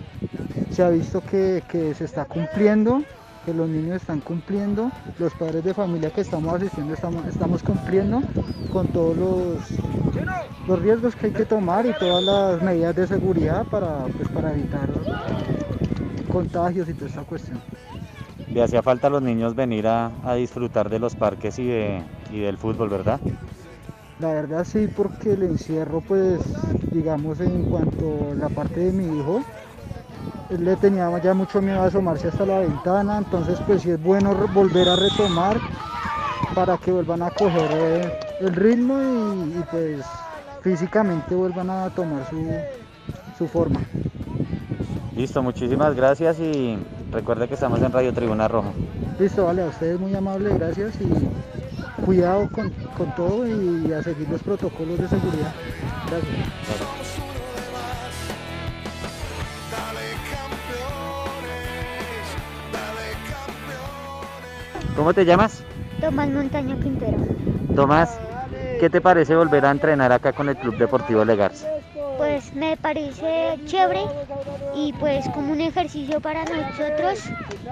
se 0.72 0.84
ha 0.84 0.90
visto 0.90 1.22
que, 1.22 1.62
se 1.98 2.06
está 2.06 2.24
cumpliendo, 2.24 3.04
que 3.46 3.54
los 3.54 3.68
niños 3.68 3.98
están 3.98 4.22
cumpliendo, 4.22 4.90
los 5.20 5.34
padres 5.34 5.66
de 5.66 5.74
familia 5.74 6.10
que 6.10 6.22
estamos 6.22 6.54
asistiendo 6.54 6.94
estamos, 6.94 7.28
estamos 7.28 7.62
cumpliendo 7.62 8.22
con 8.72 8.88
todos 8.88 9.18
los, 9.18 9.58
los 10.66 10.82
riesgos 10.82 11.14
que 11.18 11.26
hay 11.26 11.34
que 11.34 11.46
tomar 11.46 11.86
y 11.86 11.92
todas 12.00 12.24
las 12.24 12.62
medidas 12.62 12.96
de 12.96 13.06
seguridad 13.06 13.66
para, 13.66 14.06
pues, 14.16 14.30
para 14.30 14.54
evitar 14.54 14.88
contagios 16.32 16.88
y 16.88 16.94
toda 16.94 17.10
esta 17.10 17.24
cuestión. 17.24 17.60
Le 18.54 18.62
hacía 18.62 18.84
falta 18.84 19.08
a 19.08 19.10
los 19.10 19.22
niños 19.24 19.56
venir 19.56 19.88
a, 19.88 20.12
a 20.24 20.36
disfrutar 20.36 20.90
de 20.90 21.00
los 21.00 21.16
parques 21.16 21.58
y, 21.58 21.66
de, 21.68 22.02
y 22.32 22.40
del 22.42 22.58
fútbol, 22.58 22.90
¿verdad? 22.90 23.20
La 24.20 24.28
verdad 24.28 24.64
sí, 24.64 24.88
porque 24.96 25.34
el 25.34 25.44
encierro, 25.44 26.02
pues, 26.02 26.40
digamos, 26.94 27.40
en 27.40 27.64
cuanto 27.64 28.32
a 28.32 28.36
la 28.36 28.50
parte 28.50 28.80
de 28.80 28.92
mi 28.92 29.18
hijo, 29.18 29.42
él 30.52 30.66
le 30.66 30.76
tenía 30.76 31.10
ya 31.20 31.34
mucho 31.34 31.62
miedo 31.62 31.82
a 31.82 31.86
asomarse 31.86 32.28
hasta 32.28 32.46
la 32.46 32.60
ventana, 32.60 33.18
entonces 33.18 33.60
pues 33.66 33.82
sí 33.82 33.90
es 33.90 34.02
bueno 34.02 34.36
volver 34.54 34.88
a 34.88 34.96
retomar 34.96 35.60
para 36.54 36.78
que 36.78 36.92
vuelvan 36.92 37.24
a 37.24 37.32
coger 37.32 37.72
eh, 37.72 38.12
el 38.40 38.56
ritmo 38.56 39.02
y, 39.02 39.60
y, 39.60 39.64
pues 39.72 40.06
físicamente 40.62 41.34
vuelvan 41.34 41.70
a 41.70 41.90
tomar 41.90 42.24
su, 42.30 42.46
su 43.38 43.48
forma. 43.48 43.82
Listo, 45.16 45.42
muchísimas 45.42 45.96
gracias 45.96 46.40
y 46.40 46.78
recuerde 47.14 47.48
que 47.48 47.54
estamos 47.54 47.82
en 47.82 47.92
Radio 47.92 48.14
Tribuna 48.14 48.48
Roja. 48.48 48.72
Listo, 49.20 49.46
vale, 49.46 49.62
a 49.62 49.68
ustedes 49.68 50.00
muy 50.00 50.14
amable, 50.16 50.54
gracias 50.58 50.96
y 51.00 51.08
cuidado 52.04 52.50
con, 52.52 52.70
con 52.98 53.16
todo 53.16 53.48
y 53.48 53.94
a 53.94 54.02
seguir 54.04 54.28
los 54.30 54.42
protocolos 54.42 55.00
de 55.00 55.08
seguridad. 55.08 55.54
Gracias. 56.08 56.34
Somos 56.78 57.18
uno 57.18 57.34
de 57.56 57.72
más. 57.72 58.04
Dale 59.72 60.08
campeones, 60.34 61.64
dale 62.74 63.08
campeones. 64.74 64.96
¿Cómo 64.96 65.14
te 65.14 65.26
llamas? 65.26 65.64
Tomás 66.02 66.30
Montaño 66.30 66.80
Quintero. 66.80 67.18
Tomás, 67.76 68.20
¿qué 68.80 68.90
te 68.90 69.00
parece 69.00 69.36
volver 69.36 69.66
a 69.66 69.72
entrenar 69.72 70.12
acá 70.12 70.34
con 70.34 70.50
el 70.50 70.58
Club 70.58 70.78
Deportivo 70.78 71.24
Legars? 71.24 71.66
Pues 72.18 72.54
me 72.56 72.78
parece 72.78 73.60
chévere 73.66 74.06
y 74.76 74.94
pues 74.94 75.28
como 75.30 75.52
un 75.52 75.62
ejercicio 75.62 76.22
para 76.22 76.46
nosotros 76.46 77.20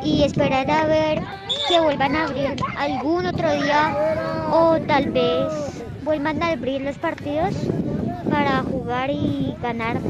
y 0.04 0.24
esperar 0.24 0.70
a 0.70 0.86
ver 0.86 1.22
que 1.68 1.80
vuelvan 1.80 2.16
a 2.16 2.26
abrir 2.26 2.56
algún 2.78 3.26
otro 3.26 3.52
día 3.52 4.50
o 4.52 4.80
tal 4.88 5.10
vez 5.10 5.84
vuelvan 6.04 6.42
a 6.42 6.52
abrir 6.52 6.82
los 6.82 6.98
partidos 6.98 7.54
para 8.30 8.64
jugar 8.64 9.10
y 9.10 9.56
ganar. 9.62 10.02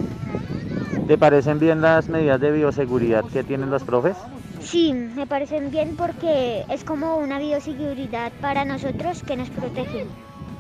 ¿Te 1.08 1.18
parecen 1.18 1.60
bien 1.60 1.82
las 1.82 2.08
medidas 2.08 2.40
de 2.40 2.52
bioseguridad 2.52 3.26
que 3.26 3.44
tienen 3.44 3.70
los 3.70 3.84
profes? 3.84 4.16
Sí, 4.62 4.94
me 4.94 5.28
parecen 5.28 5.72
bien 5.72 5.96
porque 5.98 6.64
es 6.70 6.84
como 6.84 7.18
una 7.18 7.40
bioseguridad 7.40 8.32
para 8.42 8.64
nosotros 8.64 9.24
que 9.24 9.36
nos 9.36 9.50
protege 9.50 10.06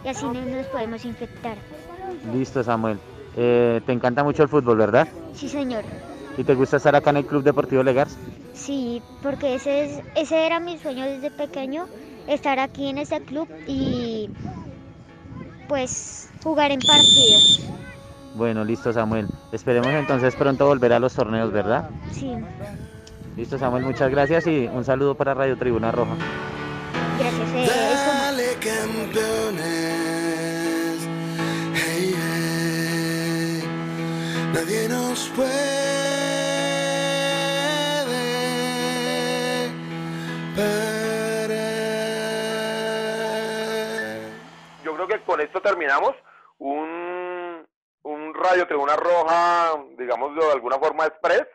y 0.03 0.07
así 0.07 0.25
no 0.25 0.41
nos 0.41 0.65
podemos 0.67 1.05
infectar. 1.05 1.57
Listo, 2.33 2.63
Samuel. 2.63 2.99
Eh, 3.35 3.81
te 3.85 3.91
encanta 3.91 4.23
mucho 4.23 4.43
el 4.43 4.49
fútbol, 4.49 4.77
¿verdad? 4.77 5.07
Sí, 5.33 5.47
señor. 5.47 5.83
¿Y 6.37 6.43
te 6.43 6.55
gusta 6.55 6.77
estar 6.77 6.95
acá 6.95 7.09
en 7.09 7.17
el 7.17 7.25
Club 7.25 7.43
Deportivo 7.43 7.83
Legars? 7.83 8.17
Sí, 8.53 9.01
porque 9.21 9.55
ese, 9.55 9.85
es, 9.85 9.99
ese 10.15 10.45
era 10.45 10.59
mi 10.59 10.77
sueño 10.77 11.05
desde 11.05 11.31
pequeño, 11.31 11.87
estar 12.27 12.59
aquí 12.59 12.89
en 12.89 12.97
este 12.97 13.21
club 13.21 13.47
y 13.67 14.29
pues 15.67 16.29
jugar 16.43 16.71
en 16.71 16.79
partidos. 16.79 17.61
Bueno, 18.35 18.63
listo, 18.63 18.93
Samuel. 18.93 19.27
Esperemos 19.51 19.91
entonces 19.93 20.35
pronto 20.35 20.65
volver 20.65 20.93
a 20.93 20.99
los 20.99 21.13
torneos, 21.13 21.51
¿verdad? 21.51 21.89
Sí, 22.11 22.31
Listo, 23.37 23.57
Samuel, 23.57 23.85
muchas 23.85 24.11
gracias 24.11 24.45
y 24.47 24.67
un 24.67 24.83
saludo 24.83 25.15
para 25.15 25.33
Radio 25.33 25.57
Tribuna 25.57 25.91
Roja. 25.91 26.15
gracias. 27.17 27.69
eh, 27.69 27.71
Nadie 34.61 34.87
nos 34.89 35.27
puede 35.29 35.49
parar. 40.55 41.49
Yo 44.83 44.93
creo 44.93 45.07
que 45.07 45.19
con 45.23 45.41
esto 45.41 45.59
terminamos 45.61 46.13
un, 46.59 47.65
un 48.03 48.33
Radio 48.35 48.67
Tribuna 48.67 48.95
Roja, 48.95 49.83
digamos 49.97 50.35
de 50.35 50.51
alguna 50.51 50.77
forma 50.77 51.07
express, 51.07 51.47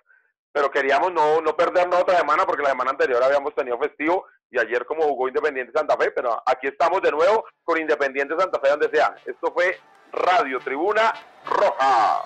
pero 0.50 0.68
queríamos 0.72 1.12
no, 1.12 1.40
no 1.40 1.54
perdernos 1.54 2.00
otra 2.00 2.18
semana 2.18 2.44
porque 2.44 2.64
la 2.64 2.70
semana 2.70 2.90
anterior 2.90 3.22
habíamos 3.22 3.54
tenido 3.54 3.78
festivo 3.78 4.26
y 4.50 4.58
ayer 4.58 4.84
como 4.84 5.04
jugó 5.04 5.28
Independiente 5.28 5.72
Santa 5.72 5.96
Fe, 5.96 6.10
pero 6.10 6.42
aquí 6.44 6.66
estamos 6.66 7.00
de 7.02 7.12
nuevo 7.12 7.44
con 7.62 7.78
Independiente 7.78 8.34
Santa 8.36 8.58
Fe 8.58 8.70
donde 8.70 8.90
sea. 8.90 9.14
Esto 9.24 9.52
fue 9.52 9.78
Radio 10.10 10.58
Tribuna 10.58 11.14
Roja. 11.44 12.24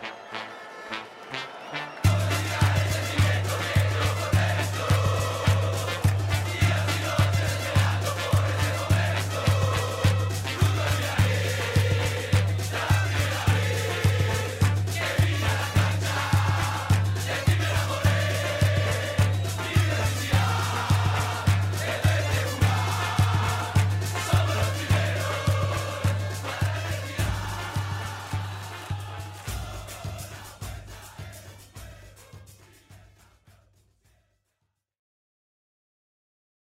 Thank 0.00 0.14
you. 0.32 0.47